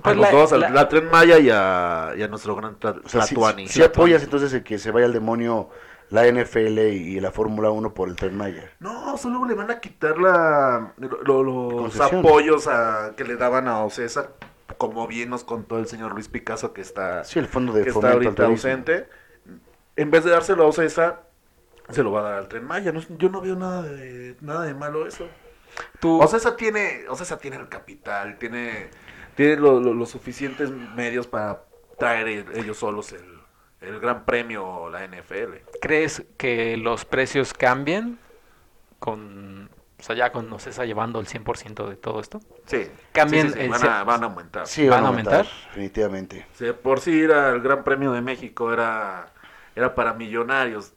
[0.07, 2.55] A Pues los la- dos, a la- la Tren Maya y a, y a nuestro
[2.55, 3.67] gran tra- O sea, si, Tlatuani.
[3.69, 5.69] si apoyas entonces el que se vaya al demonio
[6.11, 8.71] la NFL y la Fórmula 1 por el tren Maya.
[8.79, 12.21] No, solo le van a quitar la, lo- lo- los Concesión.
[12.21, 14.29] apoyos a, que le daban a Ocesa,
[14.79, 17.91] como bien nos contó el señor Luis Picasso, que está, Sí, el fondo de que
[17.91, 19.09] está ahorita ausente.
[19.97, 21.23] En vez de dárselo a Ocesa,
[21.91, 22.93] se lo va a dar al Tren Maya.
[22.93, 25.27] No- yo no veo nada de, nada de malo eso.
[25.99, 28.91] Tú, Ocesa tiene, Ocesa tiene el capital, tiene,
[29.37, 31.65] tiene lo- lo- los suficientes medios para
[31.99, 33.25] traer el- ellos solos el,
[33.81, 35.63] el gran premio o la NFL.
[35.81, 38.19] ¿crees que los precios cambien
[38.99, 42.41] con, o sea, ya con Ocesa llevando el 100% de todo esto?
[42.67, 44.67] Sí, Cambien sí, sí, sí, el van, a, van a aumentar.
[44.67, 45.47] Sí, ¿Van van a aumentar, aumentar?
[45.69, 46.47] definitivamente.
[46.55, 49.33] Sí, por si ir al Gran Premio de México era,
[49.75, 50.95] era para millonarios.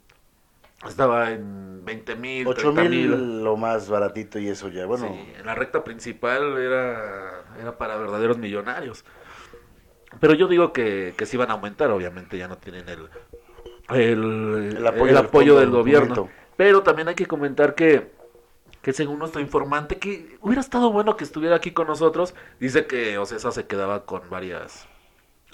[0.87, 5.07] Estaba en 20 mil, 8 30 mil lo más baratito y eso ya, bueno.
[5.07, 9.03] Sí, en la recta principal era, era para verdaderos millonarios.
[10.19, 13.09] Pero yo digo que, que sí van a aumentar, obviamente ya no tienen el,
[13.89, 16.29] el, El apoyo el del apoyo fondo del del gobierno.
[16.57, 18.11] Pero también hay que comentar que,
[18.81, 23.17] que según nuestro informante, que hubiera estado bueno que estuviera aquí con nosotros, dice que
[23.17, 24.87] Ocesa se quedaba con varias,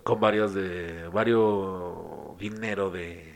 [0.04, 3.35] con varias de, varios dinero de...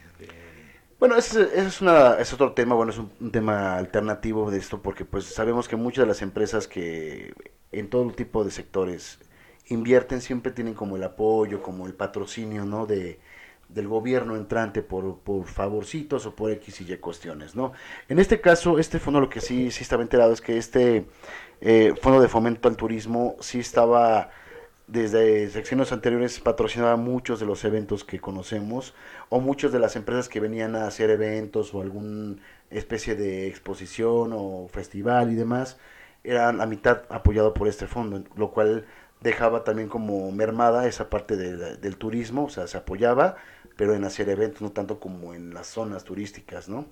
[1.00, 4.82] Bueno, ese, es, una, es otro tema, bueno, es un, un tema alternativo de esto,
[4.82, 7.34] porque pues sabemos que muchas de las empresas que
[7.72, 9.20] en todo tipo de sectores
[9.68, 12.86] invierten siempre tienen como el apoyo, como el patrocinio, ¿no?
[12.86, 13.20] De,
[13.70, 17.72] del gobierno entrante por, por favorcitos o por X y Y cuestiones, ¿no?
[18.10, 21.06] En este caso, este fondo lo que sí, sí estaba enterado es que este
[21.62, 24.32] eh, fondo de fomento al turismo sí estaba
[24.92, 28.96] desde secciones anteriores patrocinaba muchos de los eventos que conocemos
[29.30, 32.38] o muchas de las empresas que venían a hacer eventos o alguna
[32.72, 35.78] especie de exposición o festival y demás
[36.24, 38.86] eran la mitad apoyado por este fondo, lo cual
[39.22, 43.38] dejaba también como mermada esa parte del turismo, o sea, se apoyaba,
[43.76, 46.88] pero en hacer eventos, no tanto como en las zonas turísticas, ¿no?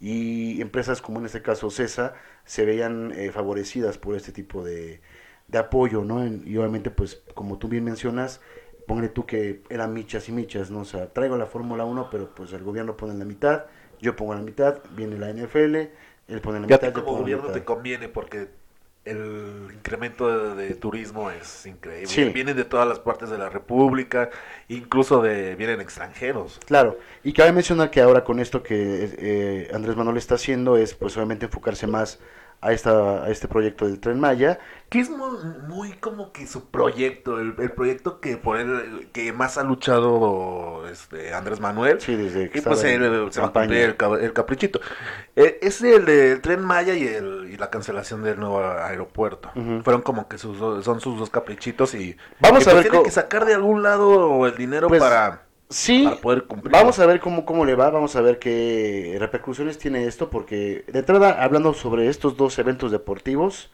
[0.00, 5.00] Y empresas como en este caso CESA se veían eh, favorecidas por este tipo de,
[5.52, 6.24] de apoyo, ¿no?
[6.24, 8.40] En- y obviamente, pues, como tú bien mencionas,
[8.88, 10.80] póngale tú que eran michas y michas, ¿no?
[10.80, 13.66] O sea, traigo la Fórmula 1, pero pues el gobierno pone la mitad,
[14.00, 15.76] yo pongo la mitad, viene la NFL,
[16.28, 17.54] él pone la Ya mitad, yo como la gobierno mitad.
[17.60, 18.48] te conviene porque
[19.04, 22.06] el incremento de, de turismo es increíble.
[22.06, 22.24] Sí.
[22.30, 24.30] Vienen de todas las partes de la República,
[24.68, 26.60] incluso de vienen extranjeros.
[26.66, 30.94] Claro, y cabe mencionar que ahora con esto que eh, Andrés Manuel está haciendo es
[30.94, 32.20] pues obviamente enfocarse más
[32.62, 34.58] a, esta, a este proyecto del Tren Maya.
[34.88, 35.36] Que es muy,
[35.68, 40.86] muy como que su proyecto, el, el proyecto que por él, que más ha luchado
[40.90, 42.00] este Andrés Manuel.
[42.00, 43.66] Sí, desde que Y pues en él se va a campaña.
[43.66, 44.80] cumplir el, ca- el caprichito.
[45.34, 49.50] Eh, es el del tren Maya y, el, y la cancelación del nuevo aeropuerto.
[49.82, 53.10] Fueron como que sus, son sus dos caprichitos y Vamos a pues ver tienen que
[53.10, 56.72] sacar de algún lado el dinero Pues, para, Sí, para poder cumplir.
[56.72, 60.84] vamos a ver cómo, cómo le va, vamos a ver qué repercusiones tiene esto, porque
[60.86, 63.72] de entrada, hablando sobre estos dos eventos deportivos,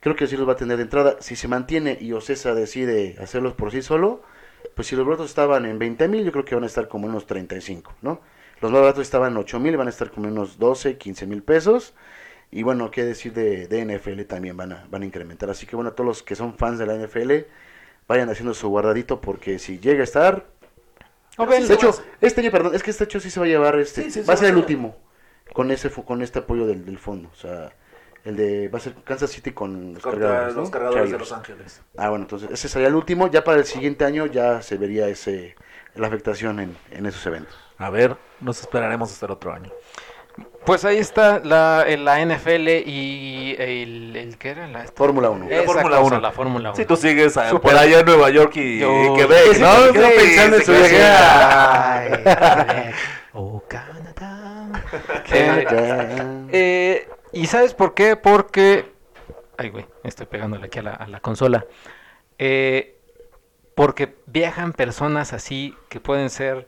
[0.00, 1.16] creo que sí los va a tener de entrada.
[1.20, 4.22] Si se mantiene y Ocesa decide hacerlos por sí solo,
[4.74, 7.06] pues si los boletos estaban en 20 mil, yo creo que van a estar como
[7.06, 8.20] en unos 35, ¿no?
[8.60, 11.26] Los más baratos estaban en 8 mil, van a estar como en unos 12, 15
[11.26, 11.94] mil pesos.
[12.50, 15.50] Y bueno, qué decir de, de NFL también van a, van a incrementar.
[15.50, 17.46] Así que bueno, todos los que son fans de la NFL,
[18.08, 20.46] vayan haciendo su guardadito, porque si llega a estar,
[21.46, 23.78] Ven, de hecho, este año, perdón, es que este hecho sí se va a llevar,
[23.78, 24.96] este, Sí, sí, sí, va a ser el último
[25.52, 27.28] con ese fu- con este apoyo del, del fondo.
[27.32, 27.72] O sea,
[28.24, 30.60] El de, va a ser Kansas City con los Contra cargadores, ¿no?
[30.60, 31.18] los cargadores de.
[31.18, 31.80] Los Ángeles.
[31.96, 33.28] Ah, bueno, entonces ese sería el último.
[33.30, 35.54] Ya para el siguiente año ya se vería ese
[35.94, 37.56] la afectación en, en esos eventos.
[37.78, 39.72] A ver, nos esperaremos hasta el otro año.
[40.64, 44.68] Pues ahí está la, la NFL y el, el ¿qué era?
[44.68, 45.46] La, Fórmula 1.
[45.50, 46.20] Esa Fórmula cosa, 1.
[46.20, 46.76] La Fórmula 1.
[46.76, 47.72] Si tú sigues a- Súper.
[47.72, 49.92] por allá en Nueva York y, Yo- y Quebec, ¿no?
[49.92, 52.22] quedo Sí, pensando en su viaje.
[53.32, 54.82] Oh, Canadá.
[55.32, 56.46] Eh, Ya.
[56.50, 58.16] eh, ¿Y sabes por qué?
[58.16, 58.86] Porque...
[59.56, 61.64] Ay, güey, estoy pegándole aquí a la, a la consola.
[62.38, 62.96] Eh,
[63.76, 66.66] porque viajan personas así que pueden ser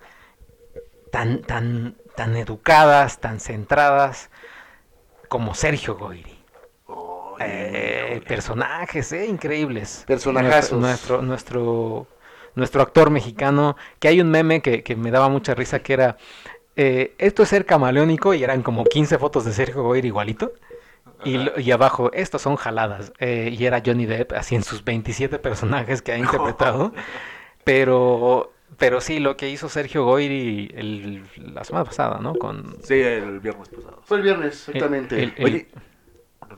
[1.11, 4.31] tan, tan, tan educadas, tan centradas
[5.29, 6.39] como Sergio Goyri.
[7.41, 10.05] Eh, personajes, eh, increíbles.
[10.07, 10.79] Personajazos.
[10.79, 12.07] Nuestro, nuestro,
[12.55, 16.17] nuestro, actor mexicano, que hay un meme que, que me daba mucha risa que era,
[16.77, 20.53] eh, esto es ser camaleónico y eran como 15 fotos de Sergio Goyri igualito.
[21.25, 23.13] Y, y abajo, estos son jaladas.
[23.19, 26.93] eh, y era Johnny Depp, así en sus 27 personajes que ha interpretado.
[27.65, 32.35] Pero, pero sí, lo que hizo Sergio Goyri el- la semana pasada, ¿no?
[32.35, 32.77] Con...
[32.83, 34.01] Sí, el viernes pasado.
[34.05, 35.23] Fue el viernes, exactamente.
[35.23, 35.69] el- el- Oye,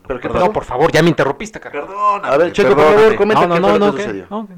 [0.09, 0.53] ¿Pero qué No, pasó?
[0.53, 1.87] por favor, ya me interrumpiste, carajo.
[1.87, 2.21] perdón.
[2.25, 4.03] A ver, Checo, por favor, comenta No, no, qué no, fue lo no, que ¿qué?
[4.05, 4.27] sucedió.
[4.31, 4.49] No,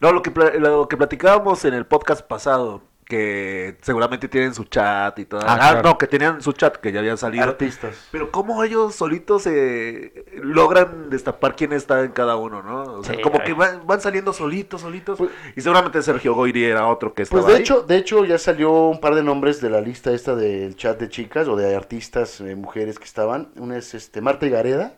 [0.00, 4.64] No, lo que, pla- lo que platicábamos en el podcast pasado, que seguramente tienen su
[4.64, 5.40] chat y todo.
[5.42, 5.82] Ah, Ah, claro.
[5.88, 7.42] no, que tenían su chat, que ya habían salido.
[7.44, 7.96] Artistas.
[8.12, 12.82] Pero cómo ellos solitos eh, logran destapar quién está en cada uno, ¿no?
[12.98, 13.46] O sea, Sí, como ay.
[13.46, 15.16] que van, van saliendo solitos, solitos.
[15.18, 17.62] Pues- y seguramente Sergio Goyri era otro que estaba Pues de ahí.
[17.62, 21.00] hecho, de hecho ya salió un par de nombres de la lista esta del chat
[21.00, 23.48] de chicas o de artistas, eh, mujeres que estaban.
[23.56, 24.92] Una es este Marta Gareda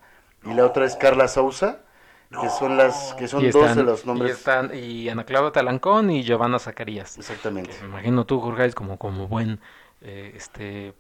[0.45, 1.83] y la otra es Carla Sousa,
[2.31, 4.33] que son las que son Y dos de los Y, nombres.
[4.39, 7.19] están, y Ana Claudia Talancón y Giovanna Zacarías.
[7.19, 7.75] Exactamente.
[7.83, 9.61] Me imagino tú, Jorge, como, como buen
[10.01, 10.95] eh, este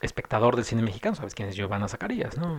[0.00, 2.58] espectador del cine mexicano, sabes quién es Giovanna Zacarías, ¿no?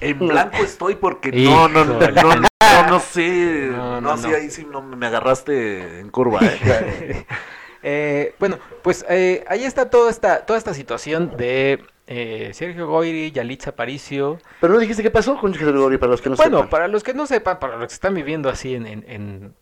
[0.00, 3.68] En blanco estoy porque no, no, no, no, no, no sé.
[3.70, 4.36] No, No, no, sí, no.
[4.36, 6.40] ahí sí no, me agarraste en curva.
[6.42, 7.26] ¿eh?
[7.82, 13.30] Eh, bueno, pues eh, ahí está toda esta, toda esta situación de eh, Sergio Goyri,
[13.32, 14.38] Yalitza Aparicio.
[14.60, 16.70] Pero no dijiste qué pasó con Sergio Goyri para los que no bueno, sepan.
[16.70, 19.54] para los que no sepan, para los que están viviendo así en, en- en-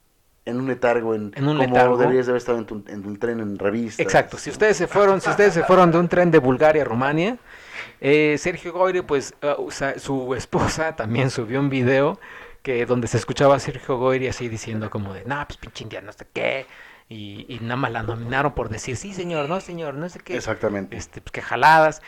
[0.47, 1.97] En un letargo, en, En un como letargo.
[1.97, 4.03] deberías de haber estado en tu, en un tren en revista.
[4.03, 6.85] Exacto, si ustedes se fueron, si ustedes se fueron de un tren de Bulgaria a
[6.85, 7.39] Rumania,
[8.01, 12.21] eh, Sergio Goyri, pues uh, usa- su esposa también subió un video
[12.63, 16.07] que donde se escuchaba a Sergio Goyri así diciendo como de, no, pues pinche indiano,
[16.09, 16.67] no sé qué,
[17.09, 20.37] y, y nada más la nominaron por decir, sí señor, no señor, no sé qué,
[20.37, 20.97] Exactamente.
[20.97, 22.03] este, pues que jaladas.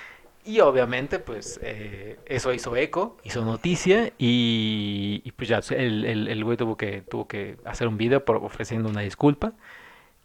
[0.45, 6.29] Y obviamente, pues, eh, eso hizo eco, hizo noticia, y, y, pues ya el, el,
[6.29, 9.55] el güey tuvo que, tuvo que hacer un video por, ofreciendo una disculpa.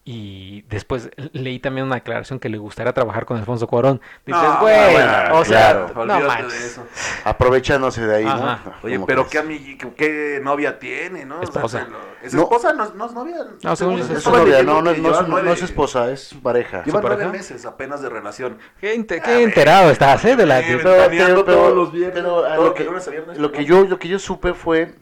[0.04, 4.02] Y después leí también una declaración que le gustaría trabajar con Alfonso Cuarón.
[4.26, 6.06] Dices, No, güey, bueno, o sea, claro.
[6.06, 6.60] no manches.
[6.60, 6.84] de eso.
[7.24, 8.60] Aprovechándose de ahí, ¿no?
[8.82, 11.36] Oye, ¿Cómo pero qué, qué, novia tiene, ¿no?
[11.36, 11.86] O sea, Esposa.
[11.86, 12.42] se lo- ¿Es No.
[12.44, 12.74] esposa?
[12.74, 13.36] ¿No, es- no es novia?
[13.62, 16.84] No, según Es es novia, no, no, no, es- no, no esposa, es su pareja.
[16.84, 17.32] Llevan ¿Su nueve pareja?
[17.32, 18.58] meses apenas de relación.
[18.80, 19.42] Qué, inte- A qué ver.
[19.44, 20.36] enterado estás, ¿eh?
[20.36, 20.62] De la...
[20.62, 24.00] Pero- ventaneando pero- todos los viernes, pero, a todo lo que viernes, Lo yo, lo
[24.00, 24.96] que yo supe fue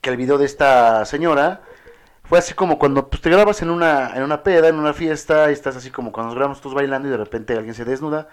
[0.00, 1.62] que el video de esta señora
[2.28, 5.50] fue así como cuando pues, te grabas en una, en una peda, en una fiesta,
[5.50, 8.28] y estás así como cuando nos grabamos todos bailando y de repente alguien se desnuda,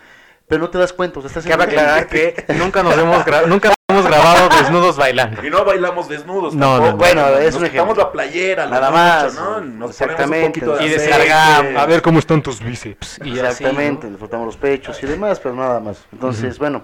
[0.47, 3.45] pero no te das cuenta, o sea, estás Cabe aclarar que nunca nos hemos, gra-
[3.47, 5.45] nunca hemos grabado desnudos bailando.
[5.45, 6.91] Y no bailamos desnudos No, tampoco.
[6.91, 7.95] no, bueno, es nos un ejemplo.
[7.95, 9.41] la playera, lo Nada mucho, más, ¿no?
[9.41, 10.47] Nos ponemos un exactamente.
[10.47, 13.19] poquito de Y descargamos, a ver cómo están tus bíceps.
[13.23, 14.13] Y así, Exactamente, ¿no?
[14.13, 16.03] le frotamos los pechos y demás, pero nada más.
[16.11, 16.83] Entonces, bueno,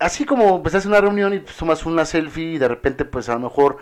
[0.00, 3.28] así como pues haces una reunión y pues, tomas una selfie y de repente pues
[3.28, 3.78] a lo mejor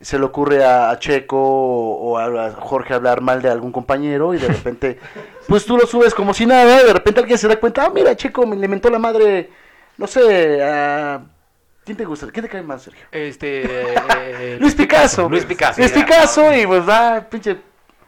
[0.00, 4.34] se le ocurre a, a Checo o a, a Jorge hablar mal de algún compañero
[4.34, 4.98] y de repente
[5.48, 7.90] pues tú lo subes como si nada y de repente alguien se da cuenta, ah,
[7.90, 9.50] mira, Checo me le mentó la madre,
[9.96, 11.20] no sé, a...
[11.84, 12.26] ¿Quién te gusta?
[12.30, 13.06] ¿Quién te cae más, Sergio?
[13.10, 15.26] Este, eh, Luis Picasso.
[15.26, 15.80] Luis Picasso.
[15.80, 17.56] Luis Picasso y pues va, pinche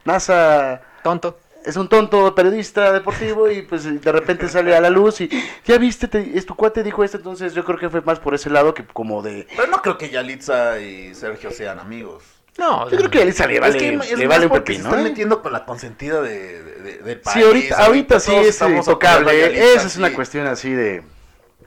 [0.05, 1.38] NASA Tonto.
[1.64, 5.28] Es un tonto periodista deportivo y pues de repente sale a la luz y
[5.64, 8.34] ya viste, te- es tu cuate dijo esto, entonces yo creo que fue más por
[8.34, 9.46] ese lado que como de...
[9.56, 12.24] Pero no creo que Yalitza y Sergio sean amigos.
[12.58, 14.72] No, Yo creo que a Elisa le vale, es que es le vale un porque
[14.72, 14.82] pepino.
[14.84, 15.08] se están ¿eh?
[15.10, 17.34] metiendo con la consentida de, de- de- del país.
[17.38, 20.14] Sí, ahorita, ahorita sí es intocable, Yalitza, esa es una sí.
[20.14, 21.02] cuestión así de,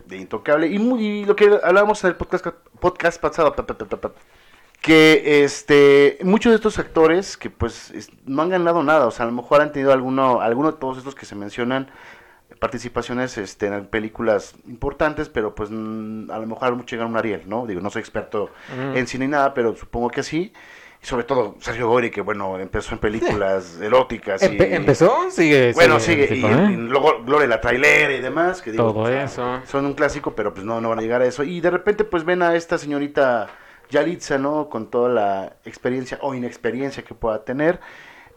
[0.05, 0.67] de intocable.
[0.67, 2.45] Y, muy- y lo que hablábamos en el podcast,
[2.79, 3.53] podcast pasado,
[4.83, 9.23] que este muchos de estos actores que pues es- no han ganado nada, o sea,
[9.25, 11.89] a lo mejor han tenido alguno, alguno de todos estos que se mencionan
[12.59, 17.43] participaciones este, en películas importantes, pero pues a lo mejor mucho llegaron a un Ariel,
[17.47, 17.65] ¿no?
[17.65, 18.97] Digo, no soy experto Mm.
[18.97, 20.53] en cine ni nada, pero supongo que sí.
[21.01, 24.41] Y sobre todo Sergio Goyri, que bueno, empezó en películas eróticas.
[24.43, 25.29] Y, Empe- ¿Empezó?
[25.31, 25.73] Sigue.
[25.73, 26.27] Bueno, sigue.
[26.27, 26.77] sigue Y, ¿eh?
[26.77, 28.61] luego Gloria la trailera y demás.
[28.61, 29.61] Que digo, Todo sea, eso.
[29.65, 31.43] Son un clásico, pero pues no, no van a llegar a eso.
[31.43, 33.47] Y de repente pues ven a esta señorita
[33.89, 34.69] Yalitza, ¿no?
[34.69, 37.79] Con toda la experiencia o inexperiencia que pueda tener.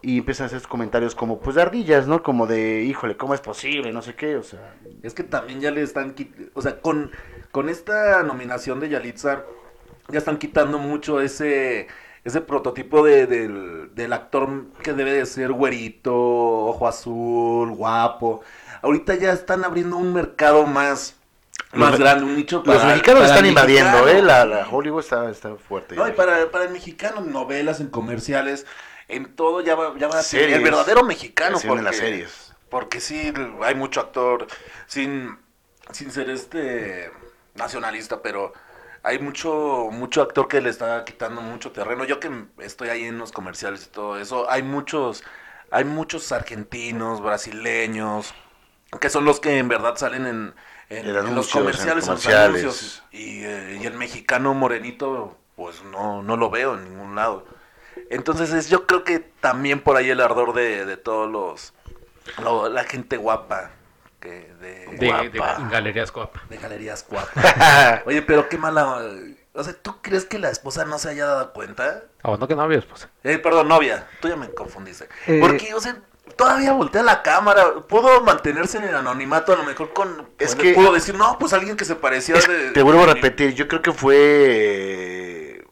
[0.02, 2.22] Y empiezan a hacer sus comentarios como pues de ardillas, ¿no?
[2.22, 3.92] Como de, híjole, ¿cómo es posible?
[3.92, 4.76] No sé qué, o sea...
[5.02, 7.10] Es que también ya le están quit- o sea, con,
[7.50, 9.42] con esta nominación de Yalitza,
[10.08, 11.88] ya están quitando mucho ese,
[12.22, 18.42] ese prototipo de, del, del actor que debe de ser güerito, ojo azul, guapo.
[18.82, 21.15] Ahorita ya están abriendo un mercado más,
[21.72, 24.18] más grande, un nicho Los para- mexicanos para están invadiendo, mexicano.
[24.18, 24.22] ¿eh?
[24.22, 25.94] La, la Hollywood está, está fuerte.
[25.96, 28.66] No, y para, para el mexicano, en novelas, en comerciales,
[29.08, 31.58] en todo ya va, ya va a ser el verdadero mexicano.
[31.58, 32.54] Sí, en las series.
[32.70, 34.46] Porque sí, hay mucho actor,
[34.86, 35.38] sin,
[35.92, 37.10] sin ser este
[37.54, 38.52] nacionalista, pero
[39.02, 42.04] hay mucho, mucho actor que le está quitando mucho terreno.
[42.04, 45.22] Yo que estoy ahí en los comerciales y todo eso, hay muchos,
[45.70, 48.34] hay muchos argentinos, brasileños,
[49.00, 50.54] que son los que en verdad salen en,
[50.90, 52.60] en- En en los comerciales, en los comerciales.
[52.62, 53.02] anuncios.
[53.12, 57.46] Y, eh, y el mexicano morenito, pues no, no lo veo en ningún lado.
[58.10, 61.72] Entonces es, yo creo que también por ahí el ardor de, de todos los,
[62.42, 63.70] lo- la gente guapa
[64.20, 65.62] que de, De, Guapa.
[65.62, 66.36] de Galerías Coap.
[66.48, 68.02] de galerías guapas.
[68.06, 69.00] Oye, pero qué mala.
[69.54, 72.04] O sea, ¿tú crees que la esposa no se haya dado cuenta?
[72.22, 73.08] Oh, no que novios, pues.
[73.24, 74.06] Eh, perdón, novia.
[74.20, 75.08] Tú ya me confundiste.
[75.26, 75.96] Eh, Porque, o sea,
[76.36, 77.74] todavía voltea la cámara.
[77.88, 80.28] Pudo mantenerse en el anonimato, a lo mejor con.
[80.38, 82.70] Es que- Pudo decir, no, pues alguien que se parecía Es- de.
[82.72, 85.64] te vuelvo a repetir, yo creo que fue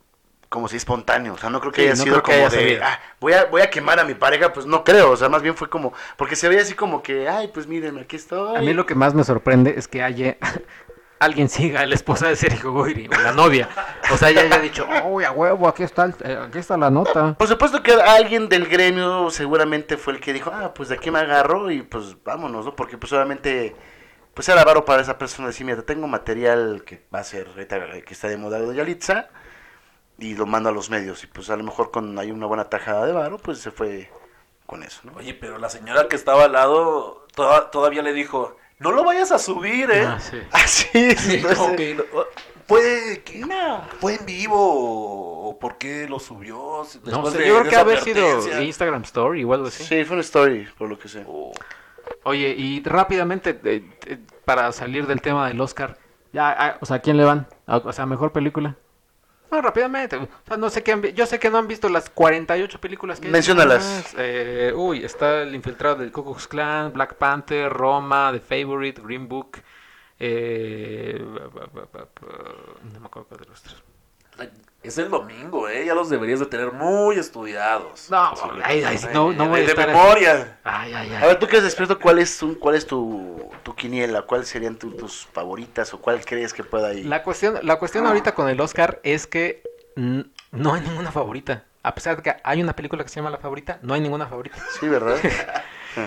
[0.49, 2.81] como si espontáneo, o sea, no creo que Sí, haya no sido como haya de.
[2.81, 5.43] "Ah, voy a, voy a quemar a mi pareja, pues no creo, o sea, más
[5.43, 8.57] bien fue como, porque se veía así como que, ay, pues miren, aquí estoy.
[8.57, 10.37] A mí lo que más me sorprende es que haya
[11.25, 13.69] alguien siga a la esposa de Sergio Goyri o la novia.
[14.13, 16.91] O sea, ella haya dicho, uy, a huevo, aquí está, el- eh, aquí está la
[16.91, 17.35] nota.
[17.35, 21.11] Por supuesto que alguien del gremio seguramente fue el que dijo, ah, pues de aquí
[21.11, 22.77] me agarro y pues vámonos, ¿no?
[22.77, 23.75] Porque pues obviamente,
[24.35, 27.49] pues era varo para esa persona decir, mira, tengo material que va a ser,
[28.05, 29.29] que está de moda de Yalitza,
[30.19, 32.65] y lo mando a los medios, y pues a lo mejor con hay una buena
[32.71, 34.11] tajada de varo, pues se fue
[34.67, 35.13] con eso, ¿no?
[35.17, 39.31] Oye, pero la señora que estaba al lado toda- todavía le dijo, no lo vayas
[39.33, 40.05] a subir, ¿eh?
[40.07, 40.39] Ah, sí.
[40.53, 41.77] Ah, sí, sí, no Como sé.
[41.77, 42.25] que, oh,
[42.67, 43.45] ¿Fue, que-
[44.01, 44.57] ¿Fue en vivo
[45.49, 46.83] o por qué lo subió?
[47.05, 48.63] No sé, de- yo creo que haber sido.
[48.63, 49.85] Instagram Story o algo así.
[49.85, 51.25] Sí, fue una story, por lo que sé.
[51.29, 51.53] Oh.
[52.25, 55.99] Oye, y rápidamente, eh, eh, para salir del tema del Oscar,
[56.33, 57.47] ya, ah, o sea, ¿a quién le van?
[57.67, 58.77] A- O sea, mejor película.
[59.55, 60.17] No, rápidamente.
[60.17, 62.81] O sea, no sé qué han vi- yo sé que no han visto las 48
[62.81, 63.33] películas que hay.
[63.33, 64.15] Menciónalas.
[64.19, 69.29] Eh, uy, está El Infiltrado del Ku Klux Klan, Black Panther, Roma, The Favorite, Green
[69.29, 69.59] Book.
[70.19, 73.77] Eh, no me acuerdo cuál de los tres.
[74.83, 75.87] Es el domingo, ¿eh?
[75.87, 78.11] Ya los deberías de tener muy estudiados.
[78.11, 80.59] No, ay, ay, sí, no, no voy a de estar- memoria.
[80.63, 83.75] Ay, ay, A ver, tú que eres despierto, ¿cuál es tu, cuál es tu, tu
[83.75, 84.23] quiniela?
[84.23, 87.07] ¿Cuáles serían tu- tus favoritas o cuál crees que pueda ir?
[87.07, 89.63] La cuestión, la cuestión ahorita con el Oscar es que
[89.97, 91.65] no hay ninguna favorita.
[91.83, 94.27] A pesar de que hay una película que se llama La Favorita, no hay ninguna
[94.27, 94.57] favorita.
[94.81, 95.17] Sí, ¿verdad?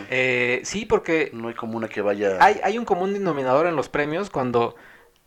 [0.09, 2.37] Eh, sí, porque no hay como una que vaya...
[2.41, 4.75] hay, hay un común denominador en los premios cuando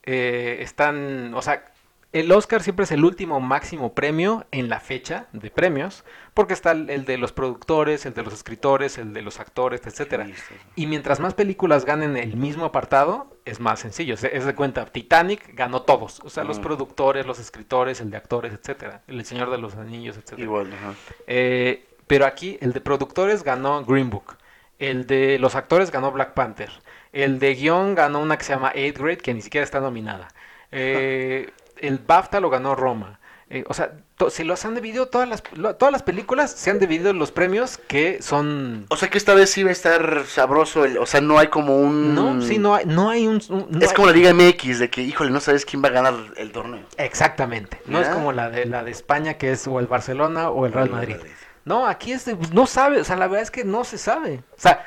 [0.03, 1.65] eh, están, o sea,
[2.13, 6.73] el Oscar siempre es el último máximo premio en la fecha de premios, porque está
[6.73, 10.27] el, el de los productores, el de los escritores, el de los actores, etcétera.
[10.75, 14.17] Y mientras más películas ganen el mismo apartado, es más sencillo.
[14.17, 16.21] Se- Es de cuenta, Titanic ganó todos.
[16.25, 16.63] O sea, los Mm.
[16.63, 19.03] productores, los escritores, el de actores, etcétera.
[19.07, 20.43] El Señor de los Anillos, etcétera.
[20.43, 20.95] Igual, ajá.
[21.29, 24.37] Eh, pero aquí el de productores ganó Green Book.
[24.81, 26.71] El de los actores ganó Black Panther.
[27.13, 30.27] El de guion ganó una que se llama Eighth Grade, que ni siquiera está nominada.
[30.73, 33.19] Eh, el BAFTA lo ganó Roma.
[33.53, 33.95] Eh, o sea,
[34.29, 37.79] se los han dividido todas las, lo- todas las películas, se han dividido los premios
[37.89, 38.87] que son...
[38.91, 41.49] O sea que esta vez sí va a estar sabroso, el- o sea, no hay
[41.49, 42.15] como un...
[42.15, 43.43] No, sí, no hay, no hay un...
[43.49, 45.89] un- no es hay- como la Liga MX, de que, híjole, no sabes quién va
[45.89, 46.85] a ganar el torneo.
[46.97, 47.83] Exactamente.
[47.87, 50.73] No es como la de la de España que es o el Barcelona o el
[50.73, 51.17] Real Madrid.
[51.65, 54.45] No, aquí es de- no sabe, o sea, la verdad es que no se sabe.
[54.57, 54.87] O sea,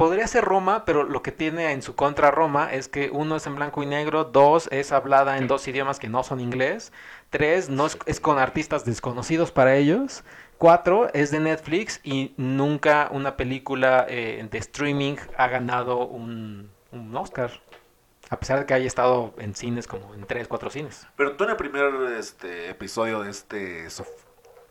[0.00, 3.46] podría ser Roma, pero lo que tiene en su contra Roma es que uno es
[3.46, 6.90] en blanco y negro, dos es hablada en dos idiomas que no son inglés,
[7.28, 10.24] tres no es, es con artistas desconocidos para ellos,
[10.56, 17.14] cuatro es de Netflix y nunca una película eh, de streaming ha ganado un, un
[17.14, 17.50] Oscar.
[18.30, 21.06] A pesar de que haya estado en cines como en tres, cuatro cines.
[21.16, 23.86] Pero tú en el primer este, episodio de este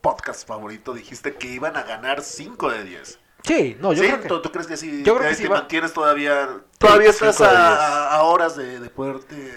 [0.02, 3.20] podcast favorito dijiste que iban a ganar 5 de 10.
[3.44, 4.28] Sí, no, yo creo que...
[4.28, 5.04] ¿Tú, crees que sí?
[5.50, 6.62] Mantienes todavía...
[6.78, 8.92] Todavía estás a, horas de, de.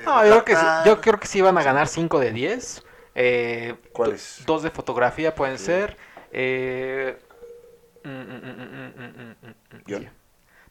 [0.05, 2.85] No, yo creo, que sí, yo creo que sí van a ganar 5 de 10.
[3.15, 4.43] Eh, ¿Cuáles?
[4.47, 5.97] Dos de fotografía pueden ser.
[6.33, 7.19] Eh...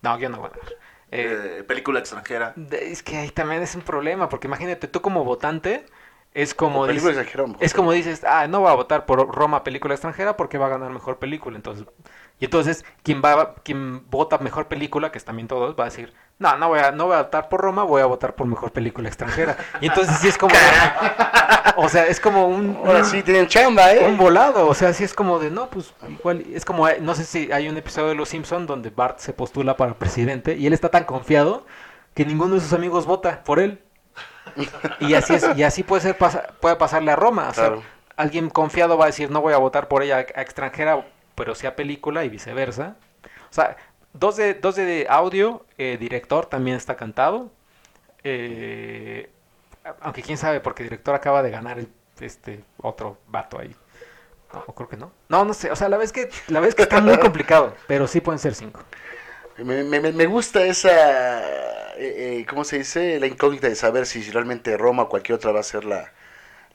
[0.01, 0.73] No, yo no voy a ganar.
[1.11, 2.53] Eh, eh película extranjera.
[2.71, 5.85] Es que ahí también es un problema, porque imagínate, tú como votante...
[6.33, 7.17] Es como, dices,
[7.59, 10.69] es como dices, ah, no voy a votar por Roma película extranjera porque va a
[10.69, 11.85] ganar mejor película, entonces
[12.41, 16.13] y entonces quien va, quien vota mejor película, que es también todos, va a decir,
[16.39, 18.71] no, no voy a, no voy a votar por Roma, voy a votar por mejor
[18.73, 19.55] película extranjera.
[19.79, 20.55] Y entonces sí es como,
[21.77, 24.05] o sea, es como un, Ahora sí tienen chamba, ¿eh?
[24.07, 27.13] un volado, o sea, sí es como de, no, pues igual, es como, eh, no
[27.15, 30.65] sé si hay un episodio de Los Simpson donde Bart se postula para presidente y
[30.67, 31.65] él está tan confiado
[32.15, 33.81] que ninguno de sus amigos vota por él.
[34.99, 37.83] Y así es, y así puede ser pasa- puede pasarle a Roma, o sea, Claro.
[38.17, 41.05] alguien confiado va a decir, no voy a votar por ella a extranjera,
[41.41, 42.97] pero sí a película y viceversa.
[43.49, 43.75] O sea,
[44.13, 47.49] dos de, dos de audio, eh, director también está cantado.
[48.23, 49.27] Eh,
[50.01, 51.89] aunque quién sabe, porque director acaba de ganar el-
[52.19, 53.75] este otro vato ahí.
[54.53, 55.11] No, o creo que no.
[55.29, 55.71] No, no sé.
[55.71, 58.53] O sea, la vez que, la vez que está muy complicado, pero sí pueden ser
[58.53, 58.81] cinco.
[59.57, 60.91] Me, me- me gusta esa,
[61.95, 63.19] eh, eh, ¿cómo se dice?
[63.19, 66.11] La incógnita de saber si realmente Roma o cualquier otra va a ser la,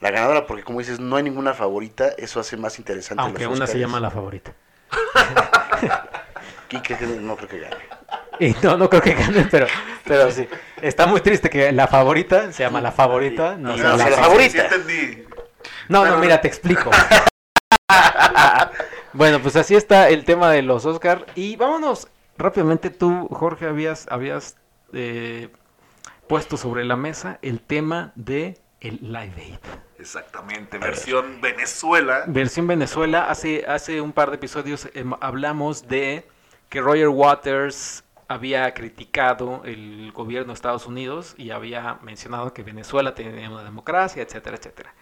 [0.01, 3.66] la ganadora, porque como dices, no hay ninguna favorita, eso hace más interesante Aunque una
[3.66, 4.53] se llama la favorita.
[6.70, 7.76] Y que que no creo que gane.
[8.40, 9.66] Y no, no creo que gane, pero,
[10.05, 10.49] pero sí.
[10.82, 13.57] Está muy triste que la favorita se llama la favorita.
[13.57, 14.64] No, No, sea no, la la favorita.
[14.64, 14.74] favorita.
[14.74, 15.24] entendí.
[15.88, 16.90] No, mira, te explico.
[19.12, 21.24] bueno, pues así está el tema de los Oscar.
[21.34, 22.90] Y vámonos rápidamente.
[22.90, 24.57] Tú, Jorge, habías, habías
[24.92, 25.49] eh,
[26.28, 28.59] puesto sobre la mesa el tema de
[28.89, 29.59] el Live Aid.
[29.99, 32.24] Exactamente, versión Venezuela.
[32.26, 33.30] Versión Venezuela.
[33.30, 36.26] Hace, hace un par de episodios em, hablamos de
[36.68, 43.14] que Roger Waters había criticado el gobierno de Estados Unidos y había mencionado que Venezuela
[43.14, 44.95] tenía una democracia, etcétera, etcétera.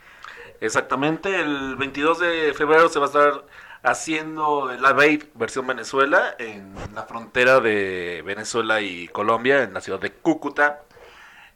[0.60, 3.44] Exactamente, el 22 de febrero se va a estar
[3.82, 10.00] haciendo la Aid versión Venezuela en la frontera de Venezuela y Colombia, en la ciudad
[10.00, 10.82] de Cúcuta.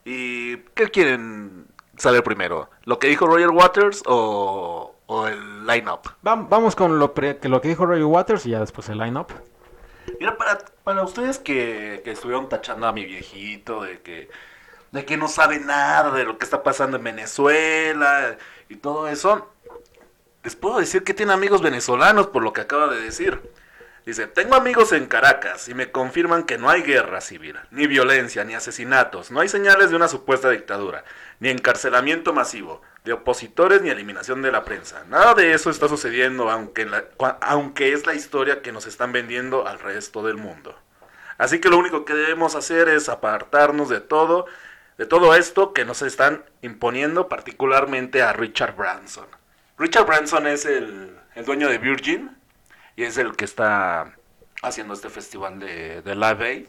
[0.04, 1.66] ¿Y qué quieren
[1.98, 2.70] saber primero?
[2.84, 6.00] ¿Lo que dijo Roger Waters o, o el line-up?
[6.22, 8.98] Vam- Vamos con lo, pre- que lo que dijo Roger Waters y ya después el
[8.98, 9.28] line-up.
[10.20, 14.30] Mira, para, para ustedes que, que estuvieron tachando a mi viejito de que,
[14.90, 18.38] de que no sabe nada de lo que está pasando en Venezuela
[18.70, 19.48] y todo eso,
[20.42, 23.40] les puedo decir que tiene amigos venezolanos por lo que acaba de decir.
[24.08, 28.42] Dice, tengo amigos en Caracas y me confirman que no hay guerra civil, ni violencia,
[28.42, 31.04] ni asesinatos, no hay señales de una supuesta dictadura,
[31.40, 35.04] ni encarcelamiento masivo, de opositores ni eliminación de la prensa.
[35.10, 36.88] Nada de eso está sucediendo, aunque,
[37.42, 40.74] aunque es la historia que nos están vendiendo al resto del mundo.
[41.36, 44.46] Así que lo único que debemos hacer es apartarnos de todo,
[44.96, 49.26] de todo esto que nos están imponiendo, particularmente a Richard Branson.
[49.76, 52.38] Richard Branson es el, el dueño de Virgin
[52.98, 54.12] y es el que está
[54.62, 56.66] haciendo este festival de, de Live Aid.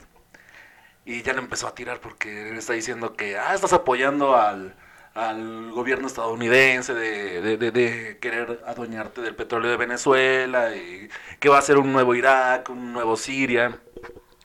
[1.05, 4.75] Y ya le empezó a tirar porque está diciendo que ah, estás apoyando al,
[5.15, 11.09] al gobierno estadounidense de, de- de- de querer adueñarte del petróleo de Venezuela y
[11.39, 13.79] que va a ser un nuevo Irak, un nuevo Siria.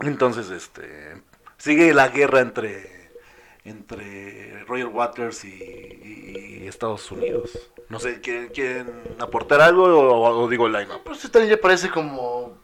[0.01, 1.23] Entonces, este
[1.59, 3.04] sigue la guerra entre
[3.65, 7.51] entre Roger Waters y, y- y Estados Unidos.
[7.89, 11.61] No sé, ¿quieren, quieren aportar algo o, o digo el line Pues esto también ya
[11.61, 12.57] parece como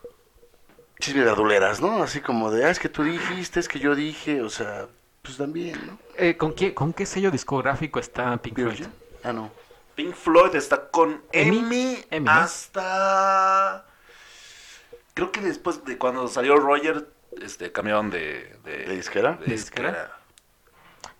[0.98, 2.02] chisme de verduleras, ¿no?
[2.02, 4.88] Así como de, ah, es que tú dijiste, es que yo dije, o sea,
[5.22, 5.98] pues también, ¿no?
[6.16, 8.68] Eh, ¿con, qué, ¿Con qué sello discográfico está Pink Floyd?
[8.68, 8.92] Virgin.
[9.24, 9.50] Ah, no.
[9.94, 11.98] Pink Floyd está con Emmy.
[12.20, 12.30] ¿no?
[12.30, 13.86] hasta...
[15.14, 17.08] Creo que después de cuando salió Roger,
[17.42, 18.56] este, cambiaron de...
[18.64, 19.32] ¿De, ¿De disquera?
[19.40, 20.19] de ¿De disquera?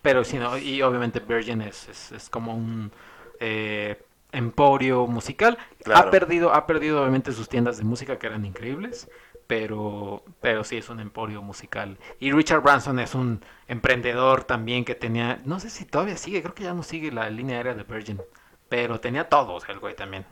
[0.02, 0.56] Pero sí, ¿no?
[0.56, 2.90] y obviamente Virgin es, es, es como un
[3.38, 5.58] eh, emporio musical.
[5.82, 6.08] Claro.
[6.08, 9.08] Ha perdido, ha perdido obviamente sus tiendas de música que eran increíbles,
[9.46, 11.98] pero, pero sí es un emporio musical.
[12.18, 16.54] Y Richard Branson es un emprendedor también que tenía, no sé si todavía sigue, creo
[16.54, 18.20] que ya no sigue la línea aérea de Virgin,
[18.68, 20.24] pero tenía todo, o sea, el güey también.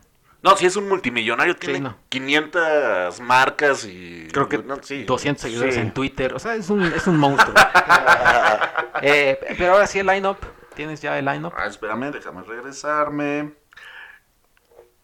[0.43, 1.97] No, sí es un multimillonario, tiene no.
[2.11, 4.29] 500 marcas y...
[4.33, 5.03] Creo que no, sí.
[5.05, 5.81] 200 seguidores Sí.
[5.81, 7.55] en Twitter, o sea, es un, es un monstruo.
[9.01, 10.39] Eh, pero ahora sí el line-up,
[10.75, 11.53] ¿tienes ya el line-up?
[11.57, 13.53] Ah, espérame, déjame regresarme.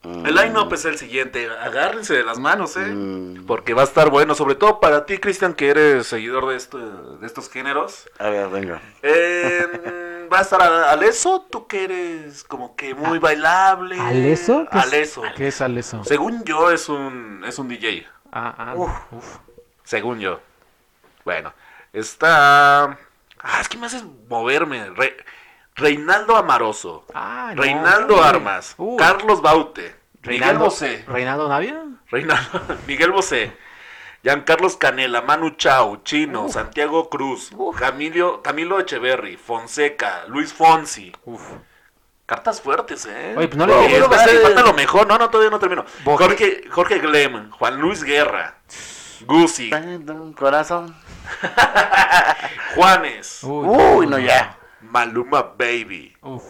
[0.02, 1.48] El line-up es el siguiente.
[1.48, 2.80] Agárrense de las manos, ¿eh?
[2.92, 3.46] Mm.
[3.46, 4.34] Porque va a estar bueno.
[4.34, 8.10] Sobre todo para ti, Cristian, que eres seguidor de, esto- de estos géneros.
[8.18, 8.82] A ver, venga.
[9.02, 13.98] Eh, va a estar a- Aleso, tú que eres como que muy bailable.
[14.00, 14.66] ¿Aleso?
[14.70, 15.22] ¿Qué es- Aleso.
[15.36, 16.04] ¿Qué es Aleso?
[16.04, 18.06] Según yo, es un, es un DJ.
[18.32, 18.90] Ah, ah, Uf.
[19.12, 19.36] uf.
[19.84, 20.40] Según yo.
[21.24, 21.52] Bueno,
[21.92, 22.84] está.
[23.40, 24.90] Ah, es que me haces moverme.
[24.90, 25.16] Re-
[25.76, 27.62] Reinaldo Amaroso, Ah, no.
[27.62, 28.22] Reinaldo.
[28.22, 28.76] Armas.
[28.98, 29.82] Carlos Baute,
[30.22, 31.82] Miguel Reinaldo, Bosé, Reinaldo Navia.
[32.10, 33.52] Reinaldo, Miguel Bosé,
[34.24, 41.12] Giancarlos Canela, Manu Chao, Chino, Santiago Cruz, Camilo, Camilo Echeverry, Fonseca, Luis Fonsi.
[41.26, 41.42] Uf.
[42.24, 43.34] Cartas fuertes, ¿eh?
[43.36, 44.34] Oye, pues no le vale.
[44.34, 45.06] y falta lo mejor.
[45.06, 45.84] No, no, todavía no termino.
[46.06, 48.56] Jorge, Jorge Glem, Juan Luis Guerra,
[49.26, 49.70] Gusi,
[50.34, 50.96] Corazón.
[52.74, 54.58] Juanes, Uy, no, ya.
[54.94, 56.44] Maluma Baby, Uf.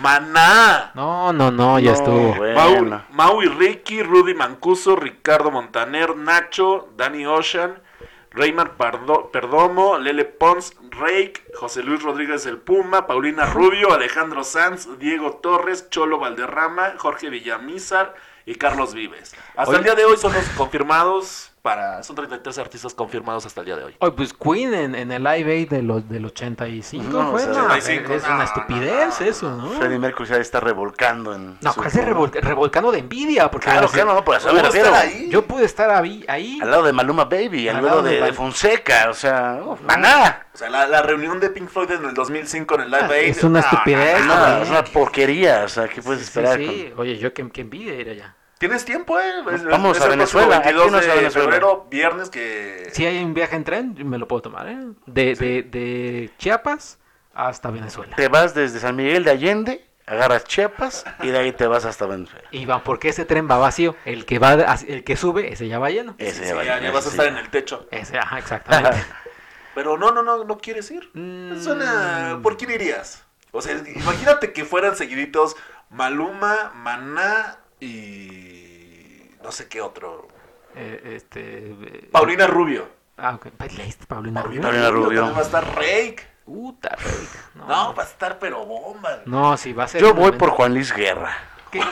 [0.00, 2.34] Maná, No, no, no, ya No, estuvo.
[2.36, 3.04] Bueno.
[3.10, 7.82] Mau y Ricky, Rudy Mancuso, Ricardo Montaner, Nacho, Danny Ocean,
[8.30, 14.88] Raymar Pardo- Perdomo, Lele Pons, Rake, José Luis Rodríguez el Puma, Paulina Rubio, Alejandro Sanz,
[15.00, 18.14] Diego Torres, Cholo Valderrama, Jorge Villamizar
[18.46, 19.34] y Carlos Vives.
[19.56, 19.78] Hasta Oye.
[19.78, 22.02] el día de hoy son los confirmados para...
[22.02, 23.96] Son 33 artistas confirmados hasta el día de hoy.
[23.98, 27.52] Oye, pues Queen en, en el Live Aid de los, del 85 No, fue, o
[27.54, 29.70] sea, no, 85, es no, una estupidez no, eso, ¿no?
[29.72, 31.58] Freddie Mercury se está revolcando en.
[31.60, 34.66] No, casi revol- revolcando de envidia, porque Claro, sí, claro, no, por eso me ¿Puedo
[34.66, 34.94] refiero.
[34.94, 35.28] ahí?
[35.30, 38.20] yo pude estar ahí, ahí Al lado de Maluma Baby, al, Al lado lado de,
[38.20, 40.46] de Fonseca, o sea, uf, maná.
[40.54, 43.12] O sea, la, la reunión de Pink Floyd en el 2005 en el Live Ah,
[43.12, 43.28] Aid...
[43.30, 46.28] es una estupidez, no, no, No, no, es una porquería, o sea, ¿qué puedes Sí,
[46.28, 46.58] esperar?
[46.58, 48.34] sí, oye, yo qué, qué envidia ir allá.
[48.58, 49.42] Tienes tiempo, eh.
[49.52, 51.44] Es- Vamos es a Venezuela, 22 aquí nos de a Venezuela.
[51.48, 52.88] febrero, viernes que...
[52.92, 54.78] Si hay un viaje en tren, me lo puedo tomar, ¿eh?
[55.06, 56.98] De, de, de Chiapas
[57.34, 58.16] hasta Venezuela.
[58.16, 62.06] Te vas desde San Miguel de Allende, agarras Chiapas y de ahí te vas hasta
[62.06, 62.48] Venezuela.
[62.50, 63.94] Y van, porque ese tren va vacío.
[64.04, 66.16] El que va, el que sube, ese ya va lleno.
[66.18, 67.16] Ese Sí, ya va, ya, ya vas a sí.
[67.16, 67.86] estar en el techo.
[67.92, 68.96] Ese, ajá, exactamente.
[69.76, 71.08] Pero no, no, no, no quieres ir.
[71.14, 71.62] Mm.
[71.62, 72.40] Suena...
[72.42, 73.22] ¿Por quién irías?
[73.52, 75.54] O sea, imagínate que fueran seguiditos
[75.90, 79.30] Maluma, Maná y...
[79.42, 80.28] No sé qué otro.
[80.74, 81.70] Eh, este.
[81.70, 82.88] eh, Paulina Rubio.
[83.16, 83.46] Ah, ok.
[83.76, 84.62] ¿Leíste Paulina Rubio?
[84.62, 85.20] Paulina Rubio.
[85.20, 86.26] También va a estar Rake.
[86.44, 87.54] Puta, Rick.
[87.56, 89.20] No, No, va a estar pero bomba.
[89.26, 90.00] no, sí, va a ser.
[90.00, 90.38] Yo voy momento.
[90.38, 91.36] por Juan Luis Guerra.
[91.70, 91.82] ¿Qué,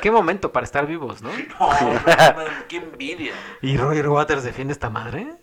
[0.00, 1.30] qué momento para estar vivos, ¿no?
[1.60, 3.34] No, man, qué envidia.
[3.60, 5.36] ¿Y Roger Waters defiende esta madre?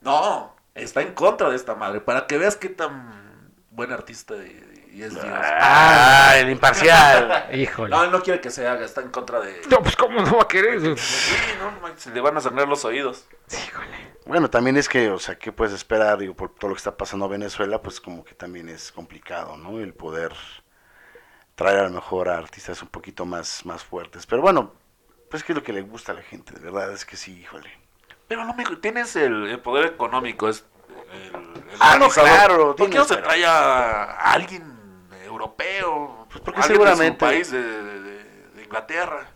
[0.00, 2.00] No, está en contra de esta madre.
[2.00, 3.29] Para que veas qué tan
[3.70, 5.26] buen artista y, y es Dios.
[5.26, 7.48] Ah, el imparcial.
[7.54, 7.90] Híjole.
[7.90, 9.62] No, él no quiere que se haga, está en contra de...
[9.70, 10.98] No, pues, ¿cómo no va a querer?
[10.98, 13.26] Sí, no, se le van a sangrar los oídos.
[13.50, 14.10] Híjole.
[14.26, 16.18] Bueno, también es que, o sea, ¿qué puedes esperar?
[16.18, 19.56] Digo, por todo lo que está pasando en Venezuela, pues como que también es complicado,
[19.56, 19.80] ¿no?
[19.80, 20.32] El poder
[21.54, 24.26] traer a lo mejor a artistas un poquito más, más fuertes.
[24.26, 24.72] Pero bueno,
[25.30, 27.40] pues que es lo que le gusta a la gente, de verdad, es que sí,
[27.40, 27.70] híjole.
[28.28, 28.64] Pero no me...
[28.76, 30.64] Tienes el, el poder económico, es...
[31.12, 34.62] El, el Ah, no, claro, ¿Por qué no se trae a, alguien
[35.24, 36.26] europeo?
[36.30, 38.24] Pues porque Alguien de su seguramente- país de, de- de-
[38.56, 39.28] de Inglaterra.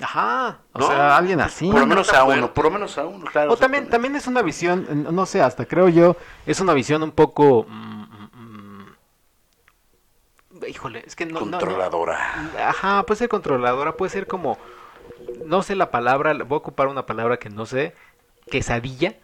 [0.00, 0.58] Ajá.
[0.72, 1.70] O No, sea, alguien así.
[1.70, 3.52] por lo menos a uno, por lo menos a uno, claro.
[3.52, 7.10] O también, también es una visión, no sé, hasta creo yo, es una visión un
[7.12, 7.66] poco...
[7.68, 8.86] mm, mm,
[10.52, 11.40] mm, híjole, es que no...
[11.40, 12.48] no- no- Controladora.
[12.68, 14.56] Ajá, puede ser controladora, puede ser como...
[15.44, 17.94] No sé la palabra, voy a ocupar una palabra que no sé.
[18.50, 19.14] Quesadilla.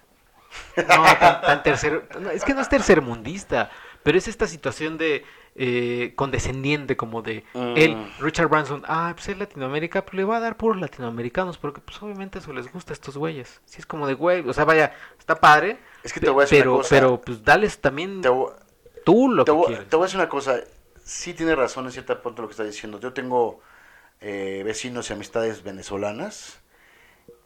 [0.77, 2.09] No, tan, tan tercer...
[2.21, 3.71] no, es que no es tercermundista,
[4.03, 5.25] pero es esta situación de...
[5.57, 7.75] eh, condescendiente como de Mm.
[7.77, 11.81] él, Richard Branson, ah, pues es Latinoamérica, pues le va a dar puros latinoamericanos, porque
[11.81, 13.61] pues obviamente eso les gusta a estos güeyes.
[13.65, 16.45] Si es como de güey, o sea, vaya, está padre, Es que te voy a
[16.47, 16.91] decir pero, una cosa.
[16.97, 18.53] pero pues dales también Te voy-
[19.05, 19.89] tú lo te, que voy, quieres.
[19.89, 20.57] te voy a decir una cosa,
[21.05, 22.99] sí tiene razón en cierta punto lo que estás diciendo.
[22.99, 23.61] Yo tengo
[24.21, 26.59] eh, vecinos y amistades venezolanas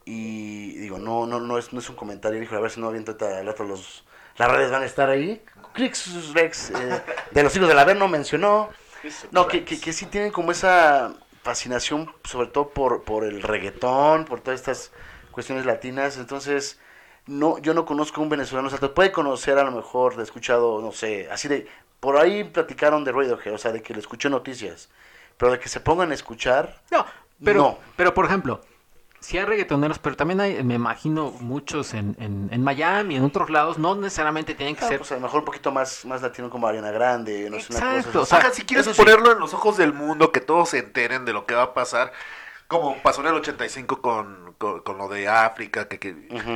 [0.05, 2.87] y digo, no no no es, no es un comentario, dijo, a ver si no
[2.87, 4.05] aviento al rato los
[4.37, 5.43] las redes van a estar ahí.
[5.73, 8.69] Crix Rex eh, de los hijos del Averno mencionó.
[9.31, 14.25] No, que, que, que sí tienen como esa fascinación, sobre todo por, por el reggaetón,
[14.25, 14.91] por todas estas
[15.31, 16.17] cuestiones latinas.
[16.17, 16.79] Entonces,
[17.25, 20.23] no, yo no conozco un venezolano, o sea, te puede conocer a lo mejor, he
[20.23, 21.67] escuchado, no sé, así de,
[21.99, 24.89] por ahí platicaron de Radiohead, o sea, de que le escuché noticias,
[25.37, 27.05] pero de que se pongan a escuchar, No,
[27.43, 27.77] pero, No.
[27.95, 28.61] pero por ejemplo,
[29.19, 33.49] si hay reggaetoneros, pero también hay, me imagino, muchos en, en, en Miami, en otros
[33.49, 34.97] lados, no necesariamente tienen que ah, ser...
[34.97, 37.81] pues a lo mejor un poquito más, más latino como Ariana Grande, no sé, una
[37.81, 38.93] Exacto, cosa o sea, Ajá, si quieres sí.
[38.95, 41.73] ponerlo en los ojos del mundo, que todos se enteren de lo que va a
[41.73, 42.13] pasar,
[42.67, 46.15] como pasó en el 85 con, con, con lo de África, que, que,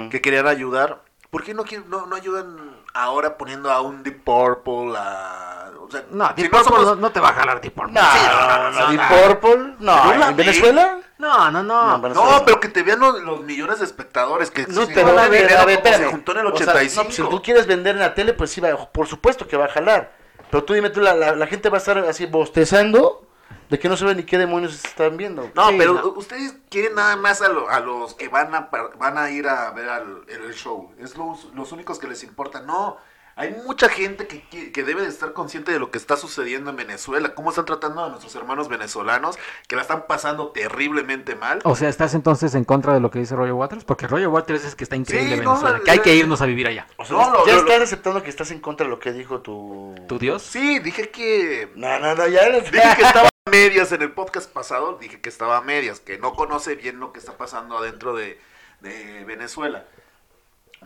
[0.09, 4.23] que querían ayudar, ¿por qué no, quieren- no, no ayudan ahora poniendo a un Deep
[4.23, 5.71] Purple, a...
[5.81, 7.73] O sea, No, si Deep no Purple somos- no, no te va a jalar Deep
[7.73, 7.93] Purple.
[7.93, 9.27] No, Sí, no, no, Deep no.
[9.27, 10.35] Purple, no, ¿en.
[10.35, 10.97] Venezuela?
[11.17, 11.97] No, no, no.
[11.97, 14.93] No, pero que te vean los, los millones de espectadores que No, existen.
[14.95, 16.95] pero No, a ver, dinero a ver, como se juntó en el O sea, 85.
[17.01, 19.55] no, pues, si tú quieres vender en la tele, pues sí, va, por supuesto que
[19.57, 20.11] va a jalar.
[20.49, 23.25] Pero tú dime, tú, la, la, la gente va a estar así bostezando
[23.73, 25.49] de que no sabe ni qué demonios están viendo.
[25.55, 26.07] No, Sí, pero no.
[26.09, 28.69] ustedes quieren nada más a, lo- a los que van a,
[28.99, 30.91] van a ir a ver al, el show.
[30.99, 32.61] Es los, los únicos que les importa.
[32.61, 32.97] No,
[33.35, 36.75] Hay mucha gente que, que debe de estar consciente de lo que está sucediendo en
[36.75, 41.59] Venezuela, cómo están tratando a nuestros hermanos venezolanos, que la están pasando terriblemente mal.
[41.63, 43.85] O sea, ¿estás entonces en contra de lo que dice Roger Waters?
[43.85, 46.15] Porque Roger Waters es que está increíble Sí, Venezuela, no, que hay que no.
[46.17, 46.85] irnos a vivir allá.
[46.97, 49.11] O sea, No, lo- ya lo- estás aceptando que estás en contra de lo que
[49.11, 49.95] dijo tu...
[50.07, 50.43] ¿Tu Dios?
[50.43, 52.71] Sí, dije que No, no, no, ya eres...
[52.71, 56.33] Dije que estaba medias en el podcast pasado, dije que estaba a medias, que no
[56.33, 58.39] conoce bien lo que está pasando adentro de,
[58.79, 59.85] de Venezuela.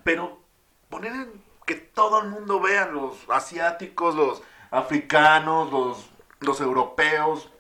[0.03, 0.39] Pero
[0.89, 4.41] poner en que todo el mundo vea, los asiáticos, los
[4.71, 7.51] africanos, los, los europeos,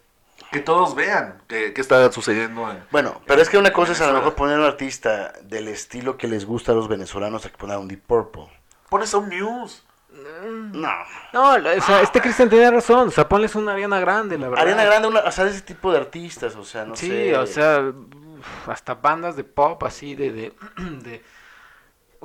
[0.51, 2.83] que todos vean qué está sucediendo en...
[2.91, 6.17] Bueno, pero es que una cosa es a lo mejor poner un artista del estilo
[6.17, 8.47] que les gusta a los venezolanos a que poner un Deep Purple.
[8.89, 9.83] Pones a un news.
[10.17, 10.93] No.
[11.33, 13.09] No, o sea, este Cristian tenía razón.
[13.09, 14.63] O sea, ponles una Ariana Grande, la verdad.
[14.63, 17.37] Ariana Grande, una, o sea, de ese tipo de artistas, o sea, no sí, sé.
[17.37, 17.91] o sea,
[18.67, 21.23] hasta bandas de pop así de, de, de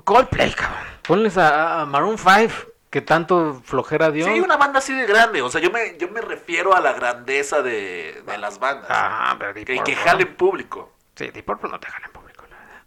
[0.04, 0.80] Coldplay, cabrón.
[1.02, 2.54] Ponles a, a Maroon 5,
[2.90, 4.26] que tanto flojera dio.
[4.26, 5.42] Sí, una banda así de grande.
[5.42, 8.90] O sea, yo me, yo me refiero a la grandeza de, de las bandas.
[8.90, 10.92] Ajá, pero Deep que, que jalen público.
[11.14, 12.82] Sí, Deep Purple no te jala en público, la verdad.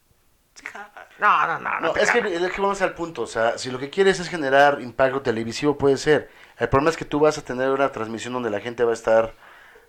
[1.17, 1.79] No, no, no.
[1.79, 3.89] no No, te es que, es que vamos al punto, o sea, si lo que
[3.89, 6.29] quieres es generar impacto televisivo, puede ser.
[6.57, 8.93] El problema es que tú vas a tener una transmisión donde la gente va a
[8.93, 9.33] estar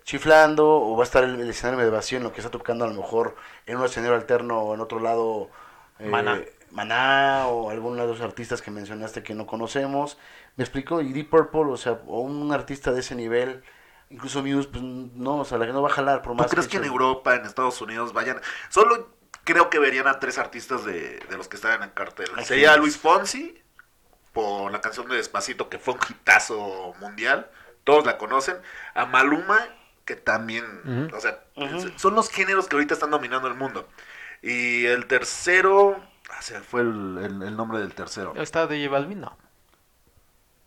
[0.05, 2.85] chiflando o va a estar el, el escenario de vacío en lo que está tocando
[2.85, 5.51] a lo mejor en un escenario alterno o en otro lado.
[5.99, 6.41] eh, Maná.
[6.71, 10.19] Maná o alguno de los artistas que mencionaste que no conocemos.
[10.57, 13.63] Me explico, y Deep Purple, o sea, o un artista de ese nivel,
[14.11, 16.51] incluso Muse, pues no, o sea, la que no va a jalar por ¿Tú más
[16.51, 18.41] crees que en Europa, en Estados Unidos, vayan?
[18.69, 19.16] Solo
[19.47, 22.29] creo que verían a tres artistas de, de los que están en el cartel.
[22.37, 22.81] ¿A Sería quiénes?
[22.81, 23.63] Luis Fonsi,
[24.35, 27.51] por la canción de Despacito, que fue un hitazo mundial.
[27.85, 28.57] Todos la conocen.
[28.95, 29.59] A Maluma,
[30.05, 31.43] que también, o sea,
[31.97, 33.89] son los géneros que ahorita están dominando el mundo.
[34.43, 35.97] Y el tercero,
[36.31, 38.35] ah, se me fue el, el- el nombre del tercero.
[38.37, 39.21] ¿Está de J Balvin?
[39.23, 39.39] No.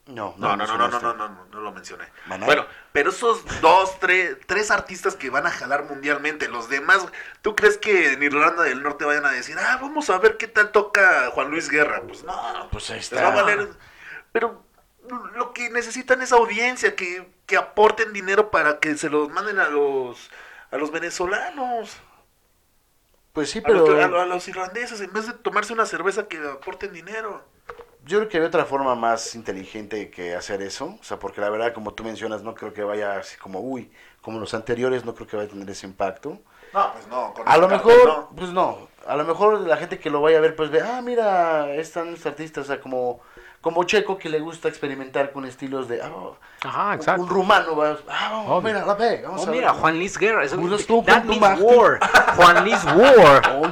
[0.10, 2.06] No, No, no, no, no, no, no, no, no, no lo mencioné.
[2.26, 2.46] Maná.
[2.48, 7.06] Bueno, pero esos dos, tres, tres artistas que van a jalar mundialmente, los demás,
[7.44, 10.48] ¿tú crees que en Irlanda del Norte vayan a decir, ah, vamos a ver qué
[10.48, 12.02] tal toca Juan Luis Guerra?
[12.08, 13.42] Pues no, Pues ahí les va a está.
[13.44, 13.70] valer.
[14.32, 14.64] Pero
[15.36, 19.70] lo que necesitan es audiencia, que, que aporten dinero para que se los manden a
[19.70, 20.30] los,
[20.72, 21.98] a los venezolanos,
[23.34, 23.86] Pues sí, pero...
[24.02, 27.46] a los- a los irlandeses, en vez de tomarse una cerveza que aporten dinero.
[28.10, 31.50] Yo creo que hay otra forma más inteligente que hacer eso, o sea, porque la
[31.52, 35.14] verdad, como tú mencionas, no creo que vaya así como, uy, como los anteriores, no
[35.14, 36.40] creo que vaya a tener ese impacto.
[36.74, 37.36] No, pues no.
[37.36, 38.30] con A lo mejor, no.
[38.36, 41.04] pues no, a lo mejor la gente que lo vaya a ver, pues ve, ah,
[41.04, 43.22] mira, están este artista, o sea, como,
[43.62, 46.10] como Checo que le gusta experimentar con estilos de, ah,
[46.64, 47.24] Ajá, exacto.
[47.24, 49.82] un rumano, va, ah, vamos, mira, la ve, vamos Oh, a mira, ver.
[49.82, 50.44] Juan Luis Guerra.
[50.44, 50.62] Eso, het
[51.06, 52.00] that means war.
[52.36, 53.42] Juan Luis War.
[53.56, 53.68] Oh.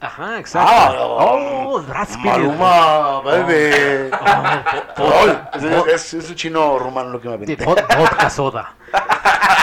[0.00, 0.70] Ajá, exacto.
[0.72, 2.24] Ah, oh, Spirit.
[2.24, 4.10] Maluma, baby.
[4.98, 5.62] Oh, es,
[5.94, 7.64] es, es un chino rumano lo que me aventé.
[7.64, 8.74] vod- vodka soda.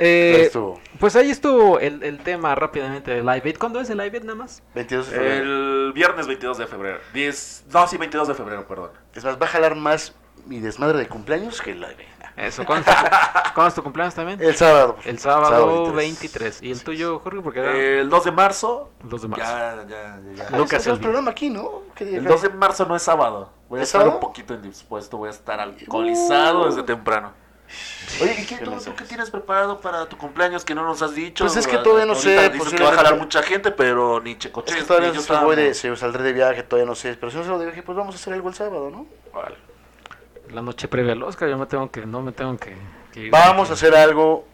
[0.00, 0.50] Eh,
[0.98, 3.58] pues ahí estuvo el, el tema rápidamente de Live Aid.
[3.58, 4.62] ¿Cuándo es el Live Aid nada más?
[4.74, 5.42] 22 de febrero.
[5.44, 6.98] El viernes 22 de febrero.
[7.12, 8.90] 10, no, sí, 22 de febrero, perdón.
[9.14, 10.14] Es más, va a jalar más
[10.46, 12.06] mi desmadre de cumpleaños que el live.
[12.36, 13.02] Eso, ¿cuándo, es tu-
[13.54, 14.40] cuándo es tu cumpleaños también?
[14.42, 14.96] El sábado.
[15.04, 15.94] El sábado 23.
[15.94, 16.62] 23.
[16.64, 17.40] ¿Y el tuyo, Jorge?
[17.40, 18.90] Porque era El 2 de marzo.
[19.04, 19.44] el 2 de marzo.
[19.44, 20.48] Ya, ya, ya.
[20.50, 20.50] ya.
[20.58, 21.02] Nunca se el olvida.
[21.04, 21.82] programa aquí, ¿no?
[21.94, 22.32] ¿Qué día El cae?
[22.32, 23.50] 2 de marzo no es sábado.
[23.68, 24.16] Voy a ¿Es estar sábado?
[24.16, 25.16] un poquito indispuesto.
[25.16, 27.32] Voy a estar alcoholizado desde temprano.
[28.22, 31.02] Oye, ¿y qué, ¿Qué tú, tú qué tienes preparado para tu cumpleaños que no nos
[31.02, 31.44] has dicho?
[31.44, 34.20] Pues es que todavía no sé, Dices porque que va a jalar mucha gente, pero
[34.20, 34.72] ni Checoche.
[34.72, 37.14] Es que todavía sé, voy de, saldré de viaje, todavía no sé.
[37.14, 39.06] Pero si no salgo de viaje, pues vamos a hacer algo el sábado, ¿no?
[39.32, 39.56] Vale.
[40.50, 42.76] La noche previa al Oscar, yo me tengo que, no me tengo que,
[43.12, 43.30] que ir.
[43.30, 44.46] Vamos a hacer algo.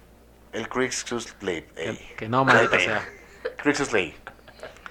[0.52, 1.68] El Crixus Lake.
[1.74, 3.08] Que, que no, maldita sea.
[3.56, 4.16] Crixus Lake.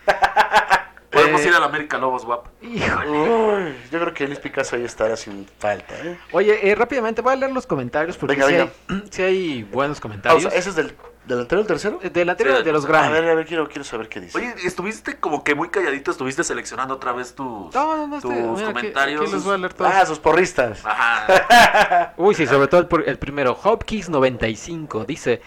[1.12, 2.46] Podemos Eh, ir a la América Lobos, guap.
[2.62, 3.10] Híjole.
[3.10, 6.20] Uy, yo creo que Luis Picasso ahí estará sin falta, ¿eh?
[6.32, 8.72] Oye, eh, rápidamente voy a leer los comentarios porque Venga, sí, venga.
[8.90, 10.44] Hay, sí hay buenos Ah, o comentarios.
[10.44, 10.96] sea, ¿Ese es del,
[11.26, 12.00] del anterior, el tercero?
[12.04, 13.14] Eh, Del anterior Sí, de los A Grammy.
[13.14, 14.38] ver, a ver, quiero, quiero saber qué dice.
[14.38, 18.30] Oye, estuviste como que muy calladito, estuviste seleccionando otra vez tus, No, no, no, tus
[18.32, 19.22] este, mira, aquí- comentarios.
[19.24, 19.92] aquí les voy a leer todos.
[19.92, 20.86] ah, sus porristas.
[20.86, 22.14] Ajá.
[22.18, 23.58] Uy, sí, sobre todo el, el primero.
[23.60, 25.42] Hopkins95 dice: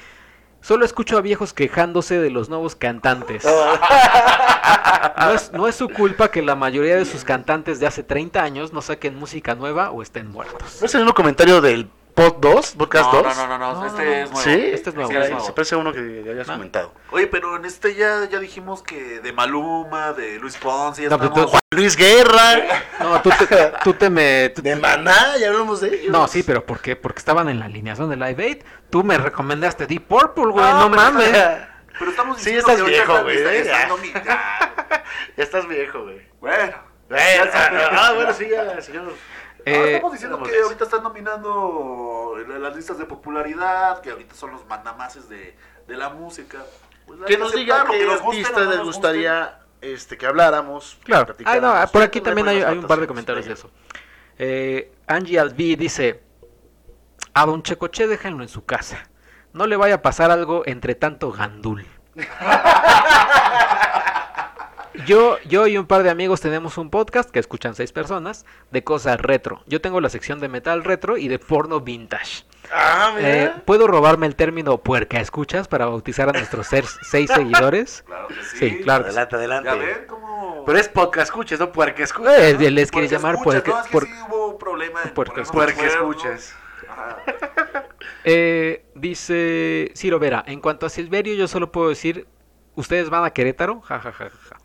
[0.63, 3.45] Solo escucho a viejos quejándose de los nuevos cantantes.
[5.19, 8.43] No es, no es su culpa que la mayoría de sus cantantes de hace 30
[8.43, 10.79] años no saquen música nueva o estén muertos.
[10.81, 12.75] ¿No es el mismo comentario del Pod 2?
[12.77, 13.37] ¿Podcast No, 2?
[13.37, 14.11] no, no, no, No, no, este no.
[14.13, 14.43] es nuevo.
[14.45, 14.71] ¿Sí?
[14.73, 15.11] Este es nuevo.
[15.11, 16.93] Sí, Sí, se parece a uno que ya habías comentado.
[17.11, 21.17] Oye, pero en este ya, ya dijimos que de Maluma, de Luis Fonsi, ya No,
[21.17, 21.51] estamos...
[21.53, 22.83] tú- Luis Guerra.
[23.01, 24.51] No, tú te, tú te me.
[24.51, 26.13] tú- De Maná, ya hablamos de ellos.
[26.13, 26.97] no, sí, pero ¿por qué?
[26.97, 28.63] Porque estaban en la alineación de Live Aid.
[28.91, 30.65] Tú me recomendaste Deep Purple, güey.
[30.67, 31.31] No mames.
[31.99, 35.05] Pero estamos Sí, diciendo estás que ahorita viejo, güey, está- ya.
[35.43, 36.21] estás viejo, güey.
[36.41, 36.75] Bueno,
[37.15, 39.13] Eh, ah, ah, bueno, sí, ya, señor.
[39.65, 44.67] Eh, estamos diciendo que ahorita están nominando las listas de popularidad, que ahorita son los
[44.67, 45.57] mandamases de,
[45.87, 46.65] de la música.
[47.07, 50.99] Pues Que nos diga aceptarlo, qué artista no les nos gustaría este, que habláramos.
[51.05, 51.35] Claro.
[51.45, 53.71] Ah, no, por aquí también hay, un par de comentarios de eso.
[54.39, 56.23] Eh, Angie Albi dice,
[57.35, 59.09] a don Checoche déjenlo en su casa.
[59.53, 61.87] No le vaya a pasar algo entre tanto gandul.
[65.07, 68.85] Yo, yo y un par de amigos tenemos un podcast que escuchan seis personas de
[68.85, 69.63] cosas retro.
[69.67, 72.45] Yo tengo la sección de metal retro y de porno vintage.
[72.73, 73.45] Ah, mira.
[73.45, 76.69] Eh, ¿Puedo robarme el término puerca escuchas para bautizar a nuestros
[77.03, 78.03] seis seguidores?
[78.07, 78.57] Claro que sí.
[78.59, 79.05] Sí, claro.
[79.05, 79.71] adelante, adelante.
[79.71, 80.65] Ya ven cómo...
[80.65, 82.39] Pero es podcast escuches, no puerca escuches.
[82.39, 82.71] Eh, ¿no?
[82.71, 83.71] les quiere llamar escuchas, puerca.
[83.71, 85.03] No, es que sí hubo un problema.
[85.03, 86.55] en Puerca Puerca escuchas.
[86.89, 87.19] Ajá.
[88.25, 92.29] Eh, dice Ciro Vera, en cuanto a Silverio, yo solo puedo decir,
[92.77, 93.81] ¿ustedes van a Querétaro?
[93.81, 94.62] Ja, ja, ja, ja, ja.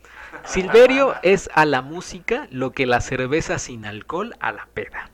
[0.47, 5.09] Silverio es a la música lo que la cerveza sin alcohol a la peda.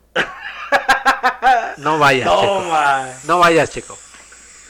[1.77, 2.45] No vayas, Checo.
[2.45, 3.09] Toma.
[3.27, 3.97] No vayas, Checo.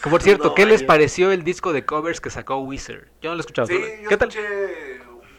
[0.01, 3.05] Que, Por cierto, No ¿qué les pareció el disco de covers que sacó Wizard?
[3.22, 3.68] Yo no lo he escuchado.
[3.68, 4.30] Sí, ¿Qué tal?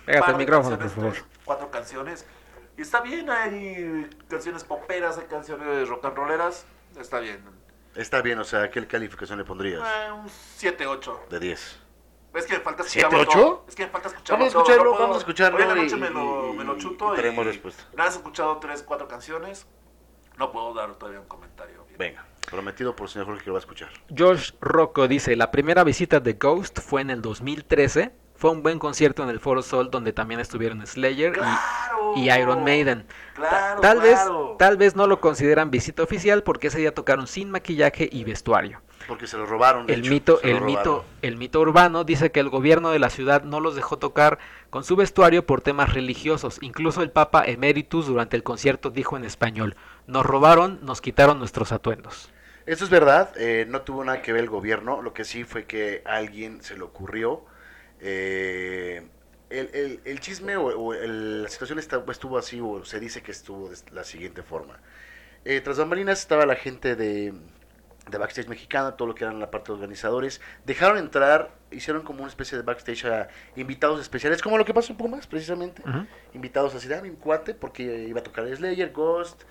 [0.06, 1.12] Pégate el micrófono, por favor.
[1.12, 2.26] tres, cuatro canciones.
[2.76, 6.66] Y está bien, hay canciones poperas, hay canciones rock and rolleras.
[6.98, 7.42] Está bien.
[7.94, 9.80] Está bien, o sea, ¿qué calificación le pondrías?
[9.80, 11.28] Eh, un 7-8.
[11.28, 11.80] De 10.
[12.34, 13.38] Es que me falta ¿Siete, escucharlo ocho?
[13.40, 13.64] todo.
[13.68, 15.68] Es que me falta escucharlo Vamos a todo, escucharlo, no vamos a escucharlo Hoy en
[15.68, 17.84] la y- noche me, lo, y- me lo chuto y y, tenemos respuesta.
[17.96, 19.66] Nada, has escuchado 3, 4 canciones.
[20.36, 21.84] No puedo dar todavía un comentario.
[21.86, 21.96] bien.
[21.98, 23.88] Venga, prometido por el señor Jorge que lo va a escuchar.
[24.16, 28.12] Josh Rocco dice, la primera visita de Ghost fue en el 2013.
[28.44, 32.12] Fue un buen concierto en el Foro Sol donde también estuvieron Slayer y- ¡Claro!
[32.14, 33.06] y, Iron Maiden.
[33.34, 34.48] Claro, tal claro.
[34.50, 38.22] vez tal vez no lo consideran visita oficial porque ese día tocaron sin maquillaje y
[38.22, 38.82] vestuario.
[39.08, 39.86] Porque se lo robaron.
[39.86, 43.08] de El hecho, mito el mito el mito urbano dice que el gobierno de la
[43.08, 44.38] ciudad no los dejó tocar
[44.68, 46.58] con su vestuario por temas religiosos.
[46.60, 49.74] Incluso el Papa Emeritus durante el concierto dijo en español,
[50.06, 52.30] "Nos robaron, nos quitaron nuestros atuendos."
[52.66, 55.64] Eso es verdad, eh, no tuvo nada que ver el gobierno, lo que sí fue
[55.64, 57.46] que a alguien se le ocurrió.
[58.06, 59.02] Eh,
[59.50, 63.22] el, el- el chisme o, o el- la situación está- estuvo así, o se dice
[63.22, 64.78] que estuvo de la siguiente forma.
[65.44, 67.32] Eh, tras bambalinas estaba la gente de,
[68.10, 70.40] de backstage mexicana, todo lo que eran la parte de organizadores.
[70.66, 74.92] Dejaron entrar, hicieron como una especie de backstage a invitados especiales, como lo que pasó
[74.92, 75.82] en Pumas, precisamente.
[76.34, 79.42] Invitados así, dame un cuate, porque iba a tocar Slayer, Ghost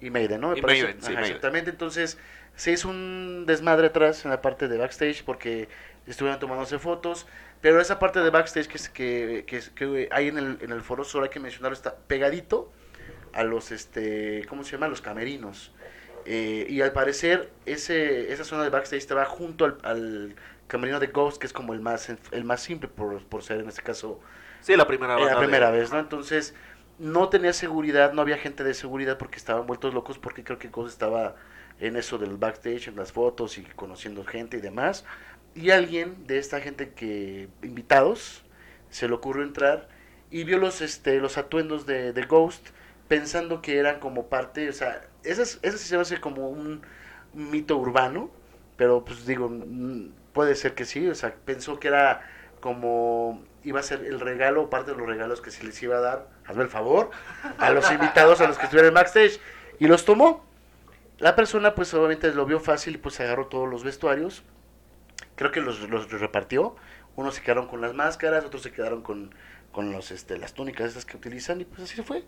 [0.00, 0.50] y Maiden, ¿no?
[0.50, 0.82] Me Y parece.
[0.84, 1.30] Maiden, sí, Ajá, Maiden.
[1.30, 2.18] Exactamente, entonces
[2.56, 5.68] se hizo un desmadre atrás en la parte de backstage porque
[6.12, 7.26] estuvieron tomándose fotos,
[7.60, 9.44] pero esa parte de backstage que, es- que,
[9.74, 12.72] que, hay en el, en el foro solo hay que mencionarlo, está pegadito
[13.32, 14.88] a los, este, ¿cómo se llama?
[14.88, 15.72] Los camerinos.
[16.26, 20.36] Eh, y al parecer ese, esa zona de backstage estaba junto al, al
[20.68, 23.68] camerino de Ghost, que es como el más, el más simple por, por ser en
[23.68, 24.20] este caso
[24.60, 25.98] Sí, la primera la de- primera vez, ¿no?
[25.98, 26.54] Entonces,
[26.98, 30.68] no tenía seguridad, no había gente de seguridad porque estaban vueltos locos, porque creo que
[30.68, 31.36] Ghost estaba
[31.78, 35.04] en eso del backstage, en las fotos y conociendo gente y demás.
[35.54, 38.42] Y alguien de esta gente que, invitados,
[38.90, 39.88] se le ocurrió entrar
[40.30, 42.68] y vio los, este, los atuendos de, de Ghost,
[43.08, 46.82] pensando que eran como parte, o sea, eso, se hacer como un
[47.34, 48.30] mito urbano,
[48.76, 49.50] pero pues digo,
[50.32, 52.22] puede ser que sí, o sea, pensó que era
[52.60, 56.00] como iba a ser el regalo, parte de los regalos que se les iba a
[56.00, 57.10] dar, hazme el favor,
[57.58, 59.40] a los invitados, a los que estuvieran en backstage,
[59.78, 60.44] y los tomó.
[61.18, 64.42] La persona pues obviamente lo vio fácil y pues agarró todos los vestuarios,
[65.36, 66.76] creo que los, los repartió,
[67.16, 69.34] unos se quedaron con las máscaras, otros se quedaron con,
[69.72, 72.24] con los, este, las túnicas esas que utilizan y pues así fue.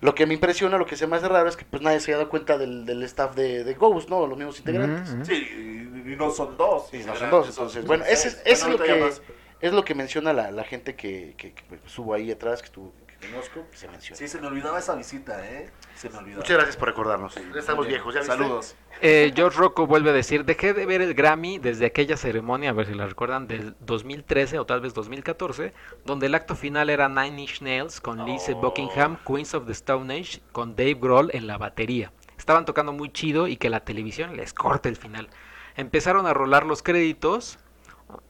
[0.00, 2.12] Lo que me impresiona, lo que se me hace raro es que pues nadie se
[2.12, 4.26] ha dado cuenta del, del staff de, de Ghost, ¿no?
[4.26, 5.16] Los mismos integrantes.
[5.26, 6.94] Sí, y, y no son dos.
[6.94, 9.12] Y no son dos, entonces, bueno, ese es, Bueno, es lo que
[9.60, 12.92] es lo que menciona la, la gente que, que, que estuvo ahí atrás, que, estuvo,
[13.20, 14.16] conozco, que se menciona.
[14.16, 15.70] Sí, se me olvidaba esa visita, ¿eh?
[15.94, 16.40] Se me olvidaba.
[16.42, 17.34] Muchas gracias por recordarnos.
[17.34, 17.96] Sí, Ya estamos bien.
[17.96, 18.22] viejos, ¿ya?
[18.22, 18.76] Saludos.
[19.00, 22.72] Eh, George Rocco vuelve a decir, dejé de ver el Grammy desde aquella ceremonia, a
[22.72, 25.72] ver si la recuerdan, del 2013 o tal vez 2014,
[26.04, 28.60] donde el acto final era Nine Inch Nails con Lizzie Oh.
[28.60, 32.12] Buckingham, Queens of the Stone Age, con Dave Grohl en la batería.
[32.36, 35.28] Estaban tocando muy chido y que la televisión les corte el final.
[35.76, 37.58] Empezaron a rolar los créditos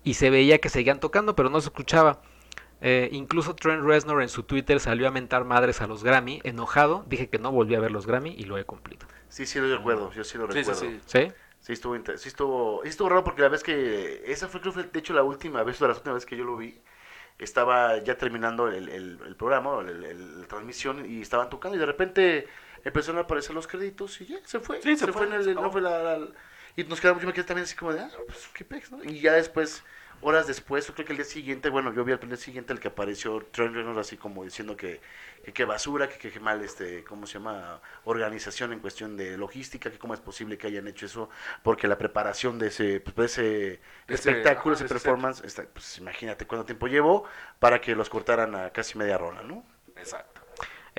[0.02, 2.20] y se veía que seguían tocando, pero no se escuchaba.
[2.80, 7.04] Eh, incluso Trent Reznor en su Twitter salió a mentar madres a los Grammy, enojado,
[7.08, 9.06] dije que no volví a ver los Grammy y lo he cumplido.
[9.28, 10.80] Sí, sí lo recuerdo, yo sí lo Sí, sí, recuerdo.
[10.80, 11.00] sí.
[11.06, 11.32] ¿Sí?
[11.60, 14.72] Sí estuvo, inter- sí estuvo, sí estuvo raro porque la vez que, esa fue creo
[14.72, 16.80] que fue de hecho la última vez, o la última vez que yo lo vi,
[17.38, 21.80] estaba ya terminando el, el- el programa, el- el- la transmisión y estaban tocando y
[21.80, 22.48] de repente
[22.84, 24.80] empezaron a aparecer los créditos y ya, se fue.
[24.82, 26.28] Sí, se fue, en el, no fue la, la-
[26.76, 29.02] Y nos quedamos, yo me quedé también así como de, ah, pues qué pex, ¿no?
[29.04, 29.82] Y ya después,
[30.20, 32.80] horas después, yo creo que el día siguiente, bueno, yo vi al día siguiente el
[32.80, 35.00] que apareció Trent Reznor así como diciendo que
[35.44, 37.80] que qué basura, que qué mal, este, ¿cómo se llama?
[38.04, 41.30] Organización en cuestión de logística, que cómo es posible que hayan hecho eso,
[41.62, 46.46] porque la preparación de ese, pues, de ese espectáculo, ajá, ese performance, está- pues imagínate
[46.46, 47.24] cuánto tiempo llevó
[47.60, 49.64] para que los cortaran a casi media rola, ¿no?
[49.96, 50.37] Exacto.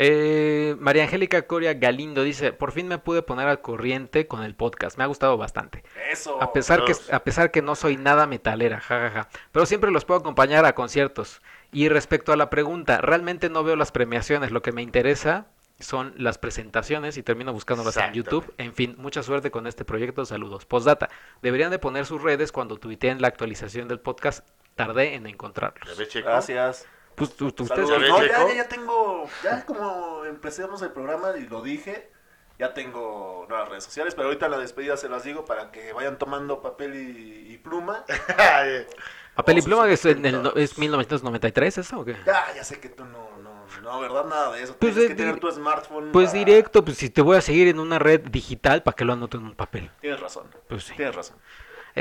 [0.01, 4.55] Eh, María Angélica Coria Galindo dice, por fin me pude poner al corriente con el
[4.55, 5.83] podcast, me ha gustado bastante.
[6.09, 6.41] Eso.
[6.41, 7.11] A pesar, que, todos.
[7.11, 9.27] a pesar que no soy nada metalera, jajaja.
[9.51, 11.41] Pero siempre los puedo acompañar a conciertos.
[11.73, 14.51] Y respecto a la pregunta, realmente no veo las premiaciones.
[14.51, 15.47] Lo que me interesa
[15.79, 18.13] son las presentaciones y termino buscándolas en.
[18.13, 18.53] YouTube.
[18.57, 20.23] En fin, mucha suerte con este proyecto.
[20.23, 20.65] Saludos.
[20.65, 21.09] Postdata.
[21.41, 24.47] Deberían de poner sus redes cuando tuiteen la actualización del podcast.
[24.75, 25.97] Tardé en encontrarlos.
[26.23, 26.87] Gracias.
[27.19, 28.07] Pues tú, tú- ustedes- Saludos.
[28.27, 32.11] ¿Ya No, ya, ya, ya tengo, ya como empezamos el programa y lo dije,
[32.57, 35.93] ya tengo nuevas redes sociales, pero ahorita en la despedida se las digo para que
[35.93, 38.03] vayan tomando papel y, y pluma.
[39.35, 42.17] Papel y pluma es, en el, es 1993, ¿eso o qué?
[42.25, 44.75] Ya, ya sé que tú no, no, no, verdad, nada de eso.
[44.77, 46.11] Pues, Tienes que tener tu smartphone.
[46.11, 49.05] Pues para- directo, pues si te voy a seguir en una red digital, ¿para que
[49.05, 49.89] lo anoto en un papel?
[50.01, 50.47] Tienes razón.
[50.67, 50.93] Pues sí.
[50.97, 51.37] Tienes razón.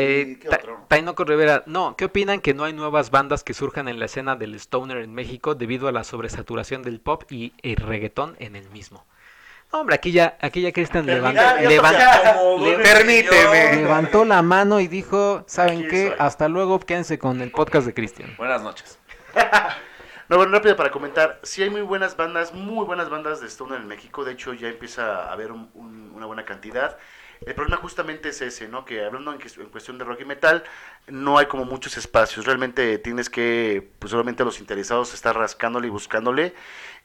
[0.00, 0.38] Eh.
[0.88, 4.36] Tainoco Rivera, no, ¿qué opinan que no hay nuevas bandas que surjan en la escena
[4.36, 8.70] del stoner en México debido a la sobresaturación del pop y el reggaetón en el
[8.70, 9.04] mismo?
[9.72, 12.82] No, hombre, aquí ya, aquí ya Cristian levantó, Ya, ya levan- toca como le- dos
[12.88, 13.76] permíteme.
[13.76, 16.06] levantó la mano y dijo, ¿saben Aquí qué?
[16.08, 16.16] soy.
[16.18, 18.34] Hasta luego, quédense con el podcast de Cristian.
[18.38, 18.98] Buenas noches.
[20.30, 21.40] No, bueno, rápido para comentar.
[21.42, 24.26] Sí hay muy buenas bandas, muy buenas bandas de Stoner en México.
[24.26, 26.98] De hecho, ya empieza a haber un- un- una buena cantidad.
[27.46, 28.84] El problema justamente es ese, ¿no?
[28.84, 29.38] Que hablando en,
[29.70, 30.64] cuestión de rock y metal,
[31.06, 32.46] no hay como muchos espacios.
[32.46, 36.54] Realmente tienes que, pues solamente los interesados estar rascándole y buscándole.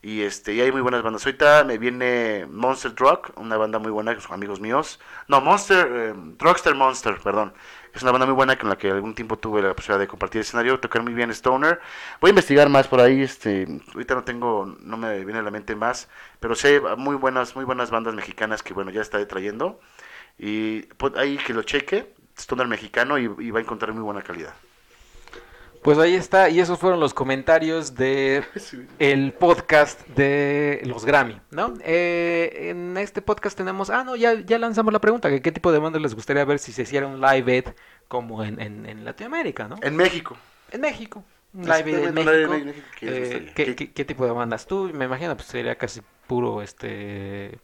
[0.02, 1.26] Y este, y hay muy buenas bandas.
[1.26, 5.00] Ahorita me viene Monster Drug, una banda muy buena, que son amigos míos.
[5.28, 7.54] No, Monster, eh, Drugster Monster, perdón.
[7.94, 10.42] Es una banda muy buena con la que algún tiempo tuve la posibilidad de compartir
[10.42, 11.80] escenario, tocar muy bien Stoner.
[12.20, 15.52] Voy a investigar más por ahí, este, ahorita no tengo, no me viene a la
[15.52, 16.10] mente más,
[16.40, 19.80] pero hay muy buenas, muy buenas bandas mexicanas que bueno, ya está trayendo.
[20.38, 24.22] Y pues, ahí que lo cheque, Stoner mexicano y, y va a encontrar muy buena
[24.22, 24.54] calidad.
[25.84, 28.44] Pues ahí está, y esos fueron los comentarios de
[29.00, 31.74] el podcast de los Grammy, ¿no?
[31.84, 35.74] Eh, en este podcast tenemos, ah, no, ya, ya lanzamos la pregunta, que qué tipo
[35.74, 37.66] de bandas les gustaría ver si se hiciera un live ed
[38.08, 39.76] como en, en, en Latinoamérica, ¿no?
[39.82, 40.38] En México.
[40.72, 41.24] En México,
[41.54, 42.32] un live ed en México.
[42.54, 43.54] en México, ¿qué les Eh, gustaría?
[43.54, 44.66] ¿qué, ¿Qué- qué- qué tipo de bandas?
[44.66, 47.60] Tú, me imagino, pues sería casi puro, este,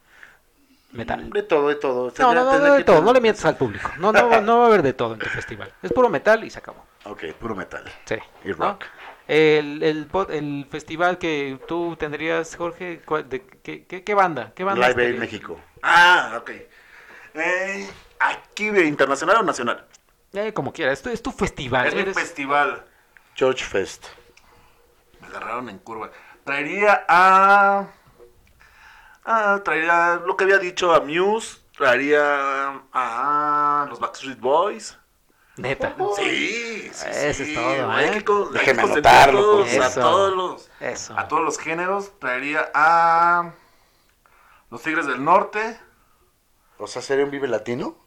[0.92, 1.30] metal.
[1.30, 2.12] De todo, de todo.
[2.20, 3.92] No, no, de todo, tener- no le mientas al público.
[3.98, 5.72] No, no, va- no va a haber de todo en tu festival.
[5.82, 6.86] Es puro metal y se acabó.
[7.06, 7.84] Ok, puro metal.
[8.06, 8.16] Sí.
[8.44, 8.56] Y ¿no?
[8.56, 8.86] rock.
[9.28, 10.08] El, el,
[10.70, 14.52] festival que tú tendrías, Jorge, ¿cuál- de, qué, qué, qué banda?
[14.56, 15.20] ¿Qué banda Live Aid?
[15.20, 15.60] México.
[15.84, 16.52] Ah, ok.
[17.36, 17.88] Eh,
[18.20, 19.86] aquí internacional o nacional.
[20.34, 21.88] Eh, como quieras, esto es tu festival.
[21.88, 22.84] es mi eres- festival.
[23.36, 24.08] George Fest.
[25.22, 26.10] Me agarraron en curva.
[26.44, 27.88] Traería a.
[29.26, 31.60] Ah, traería lo que había dicho a Muse.
[31.78, 34.98] Traería a los Backstreet Boys.
[35.58, 35.94] Neta.
[36.16, 37.54] Sí, sí, Ese sí.
[37.54, 38.12] es todo, Hay ¿eh?
[38.14, 41.18] que con- hay que Déjeme anotarlo, por a todos los Eso.
[41.20, 42.18] a todos los géneros.
[42.20, 43.52] Traería a
[44.70, 45.78] los Tigres del Norte.
[46.78, 47.98] O sea, ¿sería un Vive Latino?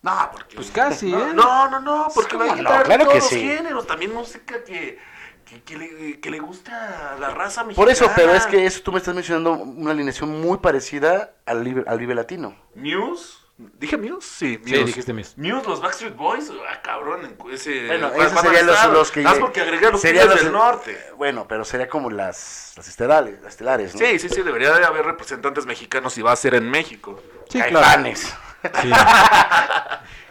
[0.00, 0.56] No, porque.
[0.56, 1.34] Pues casi, no, ¿eh?
[1.34, 2.84] No, no, no, porque ¿Cómo va a no?
[2.84, 3.40] Claro todos que los sí.
[3.40, 3.86] géneros.
[3.86, 4.98] También música que,
[5.46, 7.82] que, que le, que le gusta a la raza mexicana.
[7.84, 11.64] Por eso, pero es que eso tú me estás mencionando una alineación muy parecida al
[11.64, 12.54] Vive, al Vive Latino.
[12.74, 13.38] Muse.
[13.58, 14.28] ¿Dije Muse?
[14.28, 14.84] Sí, Sí, Muse.
[14.84, 15.32] dijiste Muse.
[15.38, 16.50] Muse, los Backstreet Boys.
[16.70, 17.24] Ah, cabrón.
[17.24, 19.22] en ese, Bueno, esos serían los, los que...
[19.22, 20.98] Más porque agregué a los serían los- del Norte.
[21.16, 24.00] Bueno, pero sería como las, las estelares, las estelares, ¿no?
[24.00, 24.42] Sí, sí, sí.
[24.42, 27.22] Debería de haber representantes mexicanos y va a ser en México.
[27.48, 27.80] Sí, claro.
[27.80, 28.34] Caifanes.
[28.82, 28.90] Sí.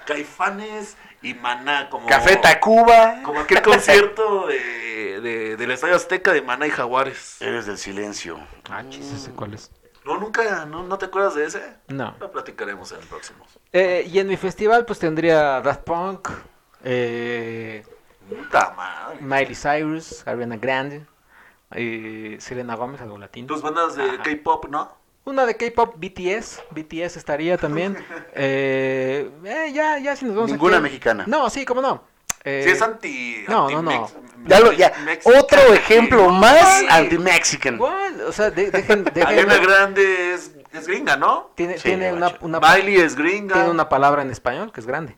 [0.05, 1.89] Caifanes y Maná.
[1.89, 3.22] Como, Café Tacuba.
[3.24, 7.41] Como aquel concierto de, de, del Estadio Azteca de Maná y Jaguares.
[7.41, 8.39] Eres del silencio.
[8.70, 9.72] Ah, chis, ese cuál es.
[10.05, 11.78] No, nunca, no, ¿no te acuerdas de ese?
[11.88, 12.16] No.
[12.20, 13.45] Lo platicaremos en el próximo.
[13.74, 16.30] Eh, y en mi festival, pues tendría Daft Punk,
[16.84, 17.84] eh,
[18.30, 19.18] Puta madre.
[19.22, 21.05] Miley Cyrus, Ariana Grande,
[21.72, 23.47] eh, Selena Gómez, algo latino.
[23.47, 24.18] Tus bandas de.
[24.20, 24.95] K-pop, ¿no?
[25.26, 26.61] Una de K-pop, BTS.
[26.71, 27.97] BTS estaría también.
[28.36, 31.23] eh, eh, ya, ya, si nos vamos Ninguna aquí- mexicana.
[31.28, 32.03] No, sí, cómo no.
[32.43, 33.43] Eh, Sí, es anti.
[33.47, 34.11] no, anti no, no.
[34.45, 34.93] Ya lo, ya.
[35.23, 37.78] Otro ejemplo más anti-Mexican.
[37.80, 38.21] ¿cuál?
[38.21, 41.49] O sea, de- dejen, dejen- Ariana Grande es, es gringa, ¿no?
[41.55, 43.55] tiene, Sí, tiene una, una, Miley es gringa.
[43.55, 45.17] tiene una palabra en español que es grande.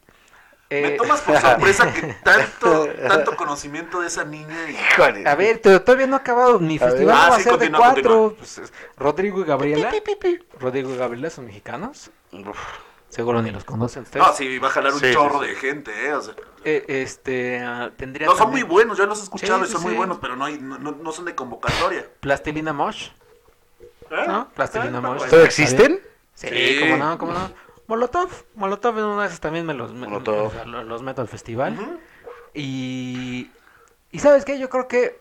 [0.70, 4.70] Me Eh, tomas por sorpresa que tanto, tanto conocimiento de esa niña.
[4.70, 5.28] y- Híjole.
[5.28, 6.60] A ver, pero todavía no ha acabado.
[6.60, 8.36] Mi festival Ah, no va a sí, ser continúa, de cuatro.
[8.38, 9.92] Pues, es- Rodrigo y Gabriela.
[10.60, 12.12] Rodrigo y Gabriela son mexicanos.
[12.34, 12.58] Uf.
[13.08, 14.28] Seguro ni los conocen ustedes.
[14.28, 15.48] No, sí, va a jalar un Sí, chorro sí.
[15.48, 16.14] de gente, ¿eh?
[16.14, 16.34] O sea,
[16.66, 19.82] Eh, este, ah, tendría no, son muy buenos, yo los he escuchado Sí, y son
[19.82, 22.06] sí, muy buenos, pero no, hay, no, no- son de convocatoria.
[22.20, 23.08] Plastilina Mosh,
[24.12, 24.26] ¿Eh?
[24.28, 24.50] ¿no?
[24.50, 25.02] Plastilina ¿Eh?
[25.02, 25.24] Mosh.
[25.24, 26.02] ¿Todavía existen?
[26.36, 26.78] Sí, Sí.
[26.82, 27.52] cómo no, cómo no.
[27.88, 31.28] Molotov, Molotov en una de esas también me los, me- o sea, los meto al
[31.28, 32.00] festival.
[32.54, 33.50] Y.
[34.12, 34.60] ¿Y sabes qué?
[34.60, 35.20] Yo creo que.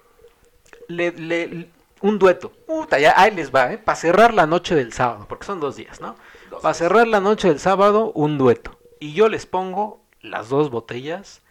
[0.89, 2.53] Le, le- un dueto.
[2.67, 3.79] Puta, ya ahí les va, ¿eh?
[3.79, 6.17] Para cerrar la noche del sábado, porque son dos días, ¿no?
[6.63, 8.79] Para cerrar la noche del sábado, un dueto.
[9.01, 11.43] Y yo les pongo las dos botellas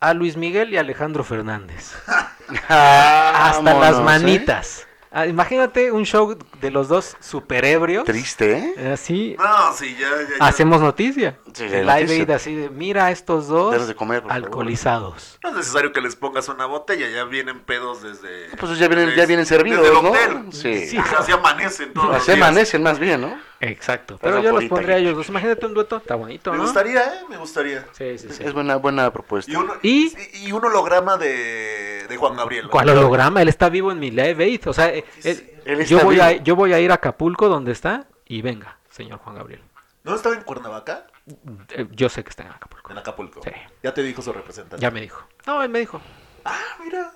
[0.00, 1.94] a Luis Miguel y Alejandro Fernández.
[2.68, 4.02] Hasta las Vámonos, ¿eh?
[4.02, 4.86] manitas.
[5.10, 8.04] Ah, imagínate un show de los dos super ebrios.
[8.04, 8.90] Triste, ¿eh?
[8.92, 10.46] Así No, sí, ya, ya, ya.
[10.46, 11.38] hacemos noticia.
[11.52, 12.22] Sí, El la live noticia.
[12.22, 15.38] aid así de, mira a estos dos de comer, alcoholizados.
[15.42, 18.48] No es necesario que les pongas una botella, ya vienen pedos desde...
[18.56, 20.10] Pues ya vienen, desde- ya vienen servidos, desde el ¿no?
[20.10, 20.52] hotel.
[20.52, 20.98] Sí.
[21.18, 22.38] Así amanecen todos los Así días.
[22.46, 23.38] amanecen más bien, ¿no?
[23.60, 24.18] Exacto.
[24.20, 25.28] Pero Pasan yo los pondría a ellos dos.
[25.30, 26.64] Imagínate un dueto, está bonito, Me ¿no?
[26.64, 27.20] gustaría, ¿eh?
[27.30, 27.86] Me gustaría.
[27.92, 28.42] Sí, sí, sí.
[28.44, 29.50] Es buena, buena propuesta.
[29.50, 30.12] Y, uno, ¿Y?
[30.44, 32.68] y, un holograma de, de Juan Gabriel.
[32.68, 33.40] ¿Cuál holograma?
[33.40, 34.68] Él está vivo en mi live aid.
[34.68, 37.72] O sea, eh, él- Él yo, voy a, yo voy a ir a Acapulco, donde
[37.72, 39.62] está, y venga, señor Juan Gabriel.
[40.04, 41.08] ¿No estaba en Cuernavaca?
[41.70, 42.92] Eh, yo sé que está en Acapulco.
[42.92, 43.42] En Acapulco.
[43.42, 43.50] Sí.
[43.82, 44.80] Ya te dijo su representante.
[44.80, 45.26] Ya me dijo.
[45.44, 46.00] No, él me dijo.
[46.44, 47.10] Ah, mira.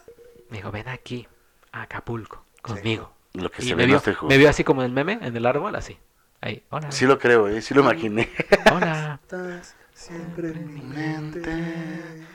[0.49, 1.29] Me dijo, ven aquí,
[1.71, 3.13] a Acapulco, conmigo.
[3.35, 4.29] Lo que Y se me ve no vio, este juego.
[4.29, 5.97] me vio así como en el meme, en el árbol, así.
[6.41, 6.91] Ahí, hola.
[6.91, 7.63] Sí lo creo, ¿eh?
[7.63, 8.29] Sí lo imaginé.
[8.73, 9.21] Hola.
[9.23, 12.27] Estás siempre en mi mente.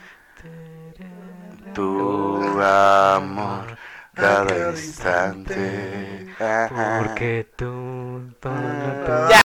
[1.74, 3.76] Tu amor
[4.16, 6.34] cada instante.
[6.40, 7.02] Ajá.
[7.04, 8.22] Porque tú...
[8.44, 9.28] Ah.
[9.30, 9.40] Ya,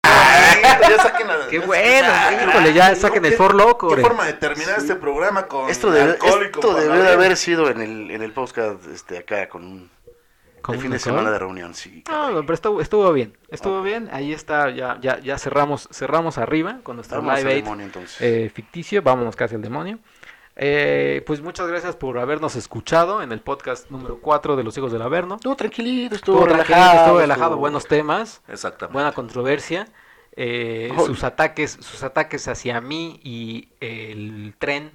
[0.89, 4.27] ya saquen la- Qué bueno, ya, híjole, ya saquen el ¿Qué- For Loco, Qué forma
[4.27, 8.33] de terminar este programa con Esto debe, esto debe haber sido en el, en el
[8.33, 9.91] podcast este, acá con un
[10.63, 12.03] ¿Con el fin de semana de reunión, sí.
[12.09, 16.39] No, no, pero estuvo, estuvo bien, estuvo bien, ahí está, ya, ya, ya cerramos, cerramos
[16.39, 18.17] arriba con nuestro Vamos live aid demonio entonces.
[18.21, 20.01] eh, ficticio, vámonos casi al demonio.
[20.59, 24.91] Eh, pues muchas gracias por habernos escuchado en el podcast número 4 de Los Hijos
[24.91, 25.35] del Averno.
[25.37, 27.01] Estuvo tranquilito, estuvo, Estuvo tranquilo, relajado.
[27.05, 28.93] estuvo relajado, estuvo- buenos temas, Exactamente.
[28.95, 29.89] buena controversia.
[30.39, 31.07] eh, Oh.
[31.07, 34.93] sus ataques, sus ataques hacia mí y el tren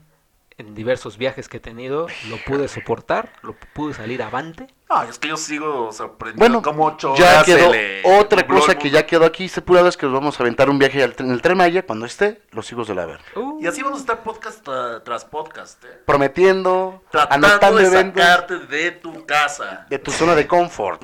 [0.61, 4.67] en diversos viajes que he tenido, lo pude soportar, lo pude salir avante.
[4.89, 6.39] No, es que yo sigo sorprendido.
[6.39, 9.95] Bueno, como ocho ya horas quedó le otra cosa que ya quedó aquí estipulado es
[9.97, 12.71] que nos vamos a aventar un viaje al en el Tren Maya cuando esté Los
[12.71, 13.23] Hijos del Averno.
[13.35, 15.99] Uh, Y así vamos a estar podcast tra- tras podcast, ¿eh?
[16.05, 19.85] Prometiendo, Tratando anotando de eventos sacarte de tu casa.
[19.89, 21.01] de tu zona de confort.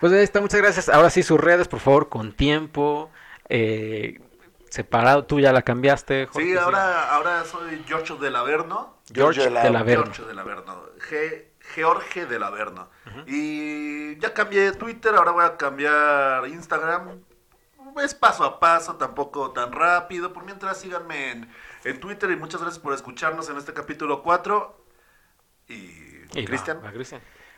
[0.00, 0.88] Pues ahí está, muchas gracias.
[0.88, 3.10] Ahora sí, sus redes, por favor, con tiempo.
[3.48, 4.20] eh,
[4.70, 6.26] separado, tú ya la cambiaste.
[6.32, 8.96] Jorge, Sí, ahora, ahora soy Giorgio del Averno.
[9.12, 10.04] George George del Averno.
[10.04, 10.82] Giorgio del Averno.
[11.00, 12.88] Ge- George del Averno.
[13.26, 17.20] Y ya cambié Twitter, ahora voy a cambiar Instagram.
[18.02, 20.32] Es paso a paso, tampoco tan rápido.
[20.32, 21.52] Por mientras síganme en,
[21.84, 24.84] en Twitter y muchas gracias por escucharnos en este capítulo 4.
[25.68, 25.74] Y,
[26.34, 26.80] Y Cristian.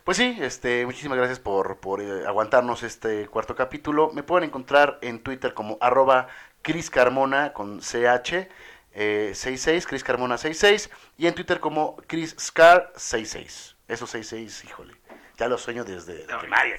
[0.05, 4.11] Pues sí, este, muchísimas gracias por, por eh, aguantarnos este cuarto capítulo.
[4.13, 6.27] Me pueden encontrar en Twitter como arroba
[6.63, 8.49] Cris Carmona con CH
[8.95, 13.77] eh, 66, Cris Carmona 66, y en Twitter como Chris Scar 66.
[13.89, 14.95] Esos 66, híjole,
[15.39, 16.77] ya los sueño desde la primaria.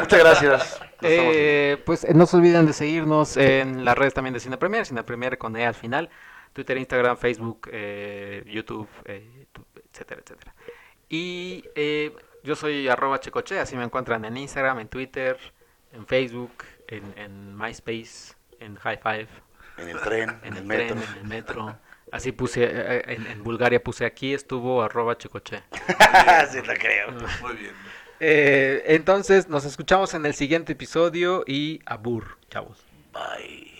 [0.00, 0.80] Muchas gracias.
[1.02, 5.38] Eh, pues eh, no se olviden de seguirnos en las redes también de Cine Premier,
[5.38, 6.10] con E al final,
[6.52, 8.88] Twitter, Instagram, Facebook, eh, YouTube,
[9.52, 10.54] tu- etcétera, etcétera.
[11.08, 11.64] Y
[12.42, 15.38] yo soy arroba checoche, así me encuentran en Instagram, en Twitter,
[15.92, 19.28] en Facebook, en MySpace, en High Five,
[19.78, 20.96] en el tren, en en el el metro.
[20.96, 21.78] tren, en el metro.
[22.10, 25.64] Así puse, eh, eh, en, en Bulgaria puse aquí, estuvo arroba checoche.
[26.50, 27.12] sí, lo creo.
[27.40, 27.74] Muy bien.
[28.20, 32.78] Eh, entonces nos escuchamos en el siguiente episodio y abur, chavos.
[33.12, 33.75] Bye.